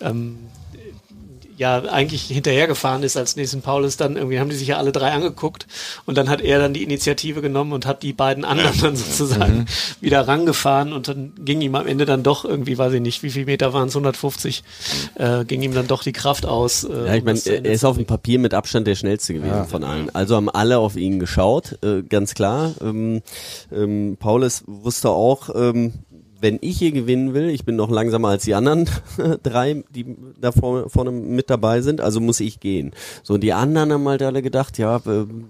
äh, 0.00 0.06
ähm, 0.08 0.38
ja 1.56 1.82
eigentlich 1.84 2.22
hinterhergefahren 2.24 3.02
ist 3.02 3.16
als 3.16 3.36
nächsten 3.36 3.62
Paulus. 3.62 3.96
Dann 3.96 4.16
irgendwie 4.16 4.38
haben 4.40 4.50
die 4.50 4.56
sich 4.56 4.68
ja 4.68 4.76
alle 4.76 4.92
drei 4.92 5.10
angeguckt 5.12 5.66
und 6.04 6.16
dann 6.18 6.28
hat 6.28 6.40
er 6.40 6.58
dann 6.58 6.74
die 6.74 6.82
Initiative 6.82 7.40
genommen 7.42 7.72
und 7.72 7.86
hat 7.86 8.02
die 8.02 8.12
beiden 8.12 8.44
anderen 8.44 8.78
dann 8.80 8.96
sozusagen 8.96 9.58
Mhm. 9.58 9.66
wieder 10.00 10.26
rangefahren 10.28 10.92
und 10.92 11.08
dann 11.08 11.32
ging 11.44 11.60
ihm 11.60 11.74
am 11.74 11.86
Ende 11.86 12.04
dann 12.04 12.22
doch 12.22 12.44
irgendwie, 12.44 12.76
weiß 12.78 12.92
ich 12.94 13.00
nicht, 13.00 13.22
wie 13.22 13.30
viele 13.30 13.46
Meter 13.46 13.72
waren 13.72 13.88
es, 13.88 13.94
150, 13.94 14.62
äh, 15.14 15.44
ging 15.44 15.62
ihm 15.62 15.74
dann 15.74 15.86
doch 15.86 16.02
die 16.02 16.12
Kraft 16.12 16.46
aus. 16.46 16.84
Äh, 16.84 17.06
Ja, 17.06 17.14
ich 17.14 17.20
um 17.20 17.24
meine, 17.26 17.40
er 17.46 17.64
ist 17.72 17.84
auf 17.84 17.96
dem 17.96 18.06
Papier 18.06 18.38
mit 18.38 18.54
Abstand 18.54 18.86
der 18.86 18.94
schnellste 18.94 19.34
gewesen 19.34 19.66
von 19.66 19.84
allen. 19.84 20.14
Also 20.14 20.36
haben 20.36 20.50
alle 20.50 20.78
auf 20.78 20.96
ihn 20.96 21.18
geschaut, 21.18 21.78
äh, 21.82 22.02
ganz 22.02 22.34
klar. 22.34 22.74
Ähm, 22.80 23.22
ähm, 23.72 24.16
Paulus 24.18 24.62
wusste 24.66 25.10
auch, 25.10 25.48
ähm, 25.54 25.92
wenn 26.46 26.58
ich 26.60 26.78
hier 26.78 26.92
gewinnen 26.92 27.34
will, 27.34 27.50
ich 27.50 27.64
bin 27.64 27.74
noch 27.74 27.90
langsamer 27.90 28.28
als 28.28 28.44
die 28.44 28.54
anderen 28.54 28.88
drei, 29.42 29.82
die 29.90 30.14
da 30.40 30.52
vorne, 30.52 31.10
mit 31.10 31.50
dabei 31.50 31.80
sind, 31.80 32.00
also 32.00 32.20
muss 32.20 32.38
ich 32.38 32.60
gehen. 32.60 32.92
So, 33.24 33.34
und 33.34 33.40
die 33.40 33.52
anderen 33.52 33.92
haben 33.92 34.08
halt 34.08 34.22
alle 34.22 34.42
gedacht, 34.42 34.78
ja, 34.78 35.02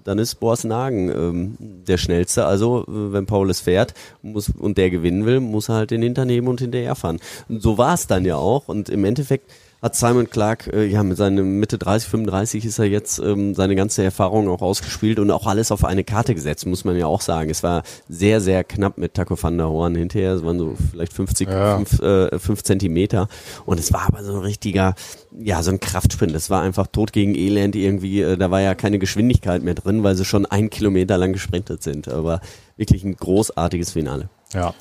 dann 0.04 0.18
ist 0.18 0.36
Boas 0.36 0.64
Nagen 0.64 1.10
ähm, 1.10 1.56
der 1.86 1.98
schnellste. 1.98 2.46
Also, 2.46 2.84
äh, 2.84 3.12
wenn 3.12 3.26
Paulus 3.26 3.60
fährt 3.60 3.92
muss, 4.22 4.48
und 4.48 4.78
der 4.78 4.88
gewinnen 4.88 5.26
will, 5.26 5.40
muss 5.40 5.68
er 5.68 5.74
halt 5.74 5.90
den 5.90 6.00
hinternehmen 6.00 6.48
und 6.48 6.60
hinterher 6.60 6.94
fahren. 6.94 7.20
Und 7.50 7.60
so 7.60 7.76
war 7.76 7.92
es 7.92 8.06
dann 8.06 8.24
ja 8.24 8.36
auch. 8.36 8.68
Und 8.68 8.88
im 8.88 9.04
Endeffekt 9.04 9.52
hat 9.82 9.94
Simon 9.94 10.28
Clark, 10.30 10.66
äh, 10.72 10.86
ja, 10.86 11.02
mit 11.02 11.16
seinem 11.16 11.60
Mitte 11.60 11.78
30, 11.78 12.08
35 12.08 12.64
ist 12.64 12.78
er 12.78 12.86
jetzt 12.86 13.18
ähm, 13.18 13.54
seine 13.54 13.76
ganze 13.76 14.02
Erfahrung 14.02 14.48
auch 14.48 14.62
ausgespielt 14.62 15.18
und 15.18 15.30
auch 15.30 15.46
alles 15.46 15.70
auf 15.70 15.84
eine 15.84 16.02
Karte 16.02 16.34
gesetzt, 16.34 16.66
muss 16.66 16.84
man 16.84 16.96
ja 16.96 17.06
auch 17.06 17.20
sagen. 17.20 17.50
Es 17.50 17.62
war 17.62 17.82
sehr, 18.08 18.40
sehr 18.40 18.64
knapp 18.64 18.98
mit 18.98 19.14
Taco 19.14 19.40
van 19.40 19.58
der 19.58 19.68
Horn 19.68 19.94
hinterher. 19.94 20.32
Es 20.32 20.42
waren 20.44 20.58
so 20.58 20.74
vielleicht 20.90 21.12
50, 21.12 21.48
Ja. 21.48 21.76
fünf, 21.76 22.00
äh, 22.00 22.38
fünf 22.38 22.62
Zentimeter. 22.62 23.28
Und 23.66 23.78
es 23.78 23.92
war 23.92 24.06
aber 24.08 24.24
so 24.24 24.32
ein 24.32 24.40
richtiger, 24.42 24.94
ja, 25.38 25.62
so 25.62 25.70
ein 25.70 25.78
Kraftsprint. 25.78 26.34
Das 26.34 26.50
war 26.50 26.62
einfach 26.62 26.86
Tod 26.86 27.12
gegen 27.12 27.34
Elend 27.34 27.76
irgendwie. 27.76 28.22
Äh, 28.22 28.36
da 28.38 28.50
war 28.50 28.60
ja 28.62 28.74
keine 28.74 28.98
Geschwindigkeit 28.98 29.62
mehr 29.62 29.74
drin, 29.74 30.02
weil 30.02 30.16
sie 30.16 30.24
schon 30.24 30.46
ein 30.46 30.70
Kilometer 30.70 31.18
lang 31.18 31.32
gesprintet 31.32 31.82
sind. 31.82 32.08
Aber 32.08 32.40
wirklich 32.76 33.04
ein 33.04 33.14
großartiges 33.14 33.92
Finale. 33.92 34.30
Ja. 34.52 34.74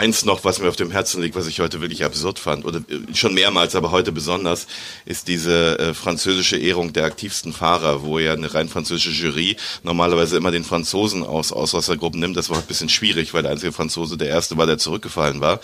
Eins 0.00 0.24
noch, 0.24 0.44
was 0.44 0.60
mir 0.60 0.70
auf 0.70 0.76
dem 0.76 0.90
Herzen 0.90 1.20
liegt, 1.20 1.36
was 1.36 1.46
ich 1.46 1.60
heute 1.60 1.82
wirklich 1.82 2.06
absurd 2.06 2.38
fand, 2.38 2.64
oder 2.64 2.78
äh, 2.78 3.14
schon 3.14 3.34
mehrmals, 3.34 3.74
aber 3.76 3.90
heute 3.90 4.12
besonders, 4.12 4.66
ist 5.04 5.28
diese 5.28 5.78
äh, 5.78 5.92
französische 5.92 6.56
Ehrung 6.56 6.94
der 6.94 7.04
aktivsten 7.04 7.52
Fahrer, 7.52 8.02
wo 8.02 8.18
ja 8.18 8.32
eine 8.32 8.54
rein 8.54 8.70
französische 8.70 9.10
Jury 9.10 9.58
normalerweise 9.82 10.38
immer 10.38 10.52
den 10.52 10.64
Franzosen 10.64 11.22
aus 11.22 11.52
Auswassergruppen 11.52 12.18
nimmt. 12.18 12.34
Das 12.34 12.48
war 12.48 12.56
ein 12.56 12.64
bisschen 12.64 12.88
schwierig, 12.88 13.34
weil 13.34 13.42
der 13.42 13.52
einzige 13.52 13.72
Franzose 13.72 14.16
der 14.16 14.28
erste 14.28 14.56
war, 14.56 14.64
der 14.64 14.78
zurückgefallen 14.78 15.42
war. 15.42 15.60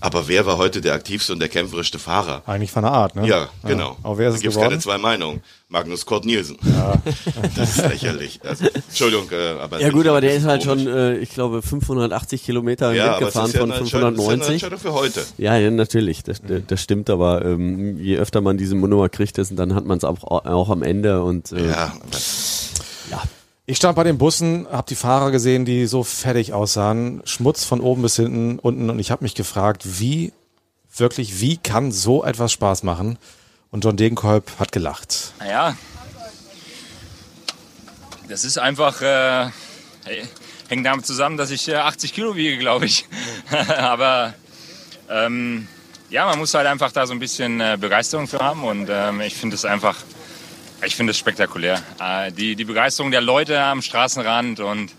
Aber 0.00 0.28
wer 0.28 0.44
war 0.46 0.58
heute 0.58 0.80
der 0.80 0.94
aktivste 0.94 1.32
und 1.32 1.38
der 1.40 1.48
kämpferischste 1.48 1.98
Fahrer? 1.98 2.42
Eigentlich 2.46 2.70
von 2.70 2.82
der 2.82 2.92
Art, 2.92 3.16
ne? 3.16 3.26
Ja, 3.26 3.48
genau. 3.64 3.96
Aber 4.02 4.18
wer 4.18 4.28
ist 4.28 4.34
da 4.34 4.36
es 4.36 4.42
gibt 4.42 4.54
es 4.54 4.60
keine 4.60 4.78
zwei 4.78 4.98
Meinungen. 4.98 5.42
Magnus 5.68 6.06
Kort 6.06 6.24
Nielsen. 6.24 6.58
Ja. 6.62 6.94
das 7.56 7.76
ist 7.78 7.88
lächerlich. 7.88 8.38
Also, 8.44 8.66
Entschuldigung, 8.72 9.28
äh, 9.32 9.58
aber 9.60 9.80
Ja 9.80 9.90
gut, 9.90 10.06
aber 10.06 10.20
der 10.20 10.34
ist 10.36 10.44
halt 10.44 10.62
komisch. 10.64 10.84
schon, 10.84 10.92
äh, 10.94 11.16
ich 11.16 11.30
glaube, 11.30 11.60
580 11.60 12.44
Kilometer 12.44 12.92
Ja, 12.92 13.16
aber 13.16 13.26
gefahren 13.26 13.50
ja 13.52 13.58
von 13.60 13.72
eine 13.72 13.80
Entscheidung- 13.80 14.14
das 14.14 14.24
ist 14.24 14.30
ja 14.30 14.68
590. 14.68 14.80
Für 14.80 14.92
heute. 14.92 15.24
Ja, 15.38 15.56
ja, 15.56 15.70
natürlich, 15.72 16.22
das, 16.22 16.40
das 16.66 16.80
stimmt, 16.82 17.10
aber 17.10 17.44
ähm, 17.44 17.98
je 17.98 18.16
öfter 18.18 18.40
man 18.42 18.58
diese 18.58 18.76
Nummer 18.76 19.08
kriegt, 19.08 19.38
dessen- 19.38 19.56
dann 19.56 19.74
hat 19.74 19.86
man 19.86 19.98
es 19.98 20.04
auch, 20.04 20.22
auch 20.22 20.70
am 20.70 20.82
Ende 20.84 21.22
und 21.24 21.50
äh, 21.50 21.68
Ja, 21.70 21.92
Ich 23.68 23.78
stand 23.78 23.96
bei 23.96 24.04
den 24.04 24.16
Bussen, 24.16 24.68
habe 24.70 24.86
die 24.88 24.94
Fahrer 24.94 25.32
gesehen, 25.32 25.64
die 25.64 25.86
so 25.86 26.04
fertig 26.04 26.52
aussahen, 26.52 27.20
Schmutz 27.24 27.64
von 27.64 27.80
oben 27.80 28.02
bis 28.02 28.14
hinten, 28.14 28.60
unten 28.60 28.90
und 28.90 29.00
ich 29.00 29.10
habe 29.10 29.24
mich 29.24 29.34
gefragt, 29.34 29.82
wie 30.00 30.32
wirklich, 30.96 31.40
wie 31.40 31.56
kann 31.56 31.90
so 31.90 32.24
etwas 32.24 32.52
Spaß 32.52 32.84
machen? 32.84 33.18
Und 33.72 33.84
John 33.84 33.96
Degenkolb 33.96 34.52
hat 34.60 34.70
gelacht. 34.70 35.32
Naja, 35.40 35.76
das 38.28 38.44
ist 38.44 38.56
einfach, 38.56 39.02
äh, 39.02 39.50
hängt 40.68 40.86
damit 40.86 41.04
zusammen, 41.04 41.36
dass 41.36 41.50
ich 41.50 41.66
äh, 41.66 41.74
80 41.74 42.14
Kilo 42.14 42.36
wiege, 42.36 42.58
glaube 42.58 42.86
ich. 42.86 43.08
Aber 43.78 44.34
ähm, 45.10 45.66
ja, 46.08 46.24
man 46.26 46.38
muss 46.38 46.54
halt 46.54 46.68
einfach 46.68 46.92
da 46.92 47.04
so 47.04 47.14
ein 47.14 47.18
bisschen 47.18 47.60
äh, 47.60 47.76
Begeisterung 47.80 48.28
für 48.28 48.38
haben 48.38 48.62
und 48.62 48.86
ähm, 48.88 49.20
ich 49.22 49.34
finde 49.34 49.56
es 49.56 49.64
einfach, 49.64 49.96
ich 50.84 50.96
finde 50.96 51.12
es 51.12 51.18
spektakulär. 51.18 51.82
Äh, 52.00 52.32
die, 52.32 52.56
die 52.56 52.64
Begeisterung 52.64 53.10
der 53.10 53.20
Leute 53.20 53.60
am 53.60 53.82
Straßenrand 53.82 54.60
und 54.60 54.92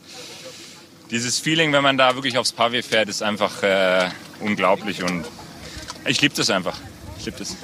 dieses 1.12 1.40
Feeling, 1.40 1.72
wenn 1.72 1.84
man 1.84 1.98
da 1.98 2.16
wirklich 2.16 2.38
aufs 2.38 2.54
Pavé 2.54 2.84
fährt, 2.84 3.10
ist 3.10 3.24
einfach 3.24 3.64
äh, 3.64 4.10
unglaublich 4.40 5.04
und 5.04 5.26
ich 6.06 6.22
liebe 6.22 6.36
das 6.36 6.50
einfach. 6.50 6.78
Ich 7.20 7.26
liebe 7.26 7.38
das. 7.38 7.56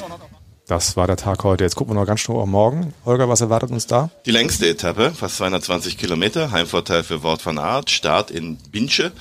Das 0.67 0.95
war 0.95 1.07
der 1.07 1.17
Tag 1.17 1.43
heute. 1.43 1.65
Jetzt 1.65 1.75
gucken 1.75 1.93
wir 1.93 1.99
noch 1.99 2.07
ganz 2.07 2.21
schnell 2.21 2.37
auf 2.37 2.47
morgen. 2.47 2.93
Holger, 3.03 3.27
was 3.27 3.41
erwartet 3.41 3.71
uns 3.71 3.85
da? 3.85 4.09
Die 4.25 4.31
längste 4.31 4.69
Etappe, 4.69 5.11
fast 5.11 5.35
220 5.35 5.97
Kilometer, 5.97 6.51
Heimvorteil 6.51 7.03
für 7.03 7.21
Wort 7.21 7.45
van 7.45 7.57
Aert, 7.59 7.89
Start 7.89 8.31
in 8.31 8.55
Binche 8.71 9.11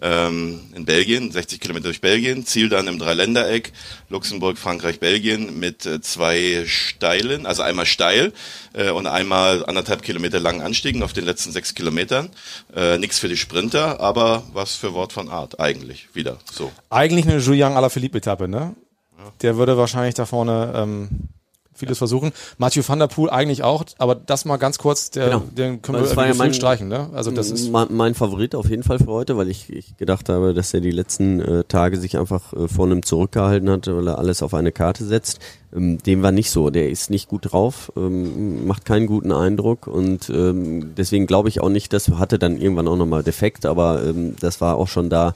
ähm, 0.00 0.60
in 0.74 0.86
Belgien, 0.86 1.30
60 1.30 1.60
Kilometer 1.60 1.84
durch 1.84 2.00
Belgien, 2.00 2.46
Ziel 2.46 2.70
dann 2.70 2.86
im 2.86 2.98
Dreiländereck, 2.98 3.72
Luxemburg, 4.08 4.56
Frankreich, 4.56 4.98
Belgien 4.98 5.58
mit 5.58 5.84
äh, 5.84 6.00
zwei 6.00 6.64
steilen, 6.66 7.44
also 7.44 7.62
einmal 7.62 7.84
steil 7.84 8.32
äh, 8.72 8.88
und 8.90 9.06
einmal 9.06 9.66
anderthalb 9.66 10.00
Kilometer 10.00 10.40
langen 10.40 10.62
Anstiegen 10.62 11.02
auf 11.02 11.12
den 11.12 11.26
letzten 11.26 11.52
sechs 11.52 11.74
Kilometern. 11.74 12.30
Äh, 12.74 12.96
Nichts 12.96 13.18
für 13.18 13.28
die 13.28 13.36
Sprinter, 13.36 14.00
aber 14.00 14.42
was 14.54 14.74
für 14.74 14.94
Wort 14.94 15.14
van 15.14 15.28
Aert 15.28 15.60
eigentlich 15.60 16.08
wieder 16.14 16.38
so. 16.50 16.72
Eigentlich 16.88 17.26
eine 17.26 17.38
Julian 17.38 17.74
Alaphilippe-Etappe, 17.76 18.48
ne? 18.48 18.74
Der 19.42 19.56
würde 19.56 19.76
wahrscheinlich 19.76 20.14
da 20.14 20.26
vorne 20.26 20.72
ähm, 20.74 21.08
vieles 21.74 21.98
versuchen. 21.98 22.32
Mathieu 22.56 22.82
van 22.86 22.98
der 22.98 23.06
Poel 23.06 23.30
eigentlich 23.30 23.62
auch, 23.62 23.84
aber 23.98 24.16
das 24.16 24.44
mal 24.44 24.56
ganz 24.56 24.78
kurz, 24.78 25.10
der, 25.10 25.26
Genau. 25.26 25.42
den 25.56 25.80
können 25.80 25.98
wir 25.98 26.02
das 26.02 26.10
irgendwie 26.12 26.28
ja 26.30 26.34
mein- 26.34 26.52
streichen, 26.54 26.88
ne? 26.88 27.08
Also 27.12 27.30
das 27.30 27.50
ist 27.52 27.70
mein, 27.70 27.86
mein 27.90 28.14
Favorit 28.16 28.56
auf 28.56 28.68
jeden 28.68 28.82
Fall 28.82 28.98
für 28.98 29.06
heute, 29.06 29.36
weil 29.36 29.48
ich, 29.48 29.70
ich 29.72 29.96
gedacht 29.96 30.28
habe, 30.28 30.54
dass 30.54 30.74
er 30.74 30.80
die 30.80 30.90
letzten 30.90 31.40
äh, 31.40 31.62
Tage 31.64 31.96
sich 31.98 32.18
einfach 32.18 32.52
äh, 32.52 32.66
vor 32.66 32.86
einem 32.86 33.04
zurückgehalten 33.04 33.70
hat, 33.70 33.86
weil 33.86 34.08
er 34.08 34.18
alles 34.18 34.42
auf 34.42 34.54
eine 34.54 34.72
Karte 34.72 35.04
setzt. 35.04 35.38
Ähm, 35.72 35.98
dem 36.02 36.22
war 36.22 36.32
nicht 36.32 36.50
so. 36.50 36.70
Der 36.70 36.90
ist 36.90 37.10
nicht 37.10 37.28
gut 37.28 37.52
drauf, 37.52 37.92
ähm, 37.96 38.66
macht 38.66 38.84
keinen 38.84 39.06
guten 39.06 39.30
Eindruck 39.30 39.86
und 39.86 40.30
ähm, 40.30 40.94
deswegen 40.96 41.26
glaube 41.28 41.48
ich 41.48 41.60
auch 41.60 41.70
nicht, 41.70 41.92
dass 41.92 42.08
hatte 42.08 42.40
dann 42.40 42.56
irgendwann 42.60 42.88
auch 42.88 42.96
nochmal 42.96 43.22
defekt, 43.22 43.66
aber 43.66 44.02
ähm, 44.04 44.34
das 44.40 44.60
war 44.60 44.76
auch 44.76 44.88
schon 44.88 45.10
da. 45.10 45.32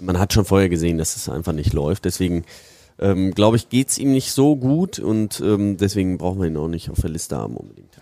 Man 0.00 0.18
hat 0.18 0.32
schon 0.32 0.44
vorher 0.44 0.68
gesehen, 0.68 0.98
dass 0.98 1.14
es 1.14 1.28
einfach 1.28 1.52
nicht 1.52 1.72
läuft. 1.72 2.04
Deswegen 2.04 2.44
ähm, 2.98 3.32
glaube 3.32 3.56
ich, 3.56 3.68
geht's 3.68 3.98
ihm 3.98 4.12
nicht 4.12 4.32
so 4.32 4.56
gut 4.56 4.98
und 4.98 5.40
ähm, 5.40 5.76
deswegen 5.76 6.18
brauchen 6.18 6.40
wir 6.40 6.48
ihn 6.48 6.56
auch 6.56 6.68
nicht 6.68 6.90
auf 6.90 7.00
der 7.00 7.10
Liste 7.10 7.36
haben 7.36 7.56
unbedingt. 7.56 7.94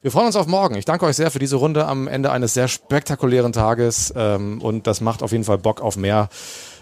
Wir 0.00 0.10
freuen 0.10 0.26
uns 0.26 0.36
auf 0.36 0.48
morgen. 0.48 0.74
Ich 0.74 0.84
danke 0.84 1.06
euch 1.06 1.14
sehr 1.14 1.30
für 1.30 1.38
diese 1.38 1.56
Runde 1.56 1.86
am 1.86 2.08
Ende 2.08 2.32
eines 2.32 2.54
sehr 2.54 2.66
spektakulären 2.66 3.52
Tages 3.52 4.12
ähm, 4.16 4.60
und 4.60 4.88
das 4.88 5.00
macht 5.00 5.22
auf 5.22 5.30
jeden 5.30 5.44
Fall 5.44 5.58
Bock 5.58 5.80
auf 5.80 5.96
mehr. 5.96 6.28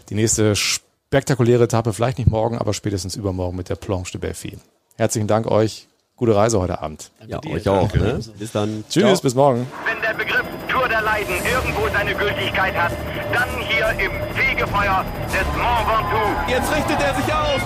Die 0.09 0.15
nächste 0.15 0.57
spektakuläre 0.57 1.65
Etappe, 1.65 1.93
vielleicht 1.93 2.19
nicht 2.19 2.31
morgen, 2.31 2.57
aber 2.57 2.73
spätestens 2.73 3.17
übermorgen 3.17 3.57
mit 3.57 3.69
der 3.69 3.77
Planche 3.77 4.13
de 4.13 4.21
Belfi. 4.23 4.57
Herzlichen 4.97 5.27
Dank 5.27 5.47
euch. 5.47 5.90
Gute 6.21 6.37
Reise 6.37 6.61
heute 6.61 6.83
Abend. 6.83 7.11
Ja, 7.27 7.41
euch 7.51 7.67
auch. 7.67 7.91
Ne? 7.95 8.21
Bis 8.39 8.53
dann. 8.53 8.85
Tschüss, 8.91 9.05
Ciao. 9.05 9.23
bis 9.23 9.35
morgen. 9.35 9.67
Wenn 9.87 10.03
der 10.03 10.13
Begriff 10.13 10.45
Tour 10.69 10.87
der 10.87 11.01
Leiden 11.01 11.35
irgendwo 11.51 11.89
seine 11.89 12.15
Gültigkeit 12.15 12.75
hat, 12.77 12.93
dann 13.33 13.49
hier 13.67 13.89
im 14.05 14.13
Fegefeuer 14.35 15.03
des 15.33 15.47
Mont 15.57 15.89
Ventoux. 15.89 16.51
Jetzt 16.51 16.77
richtet 16.77 17.01
er 17.01 17.15
sich 17.15 17.33
auf 17.33 17.63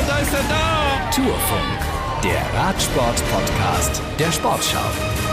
und 0.00 0.08
da 0.08 0.18
ist 0.20 0.32
er 0.32 0.40
da. 0.48 1.10
Tourfunk, 1.14 2.24
der 2.24 2.60
Radsport-Podcast 2.62 4.00
der 4.18 4.32
Sportschau. 4.32 5.31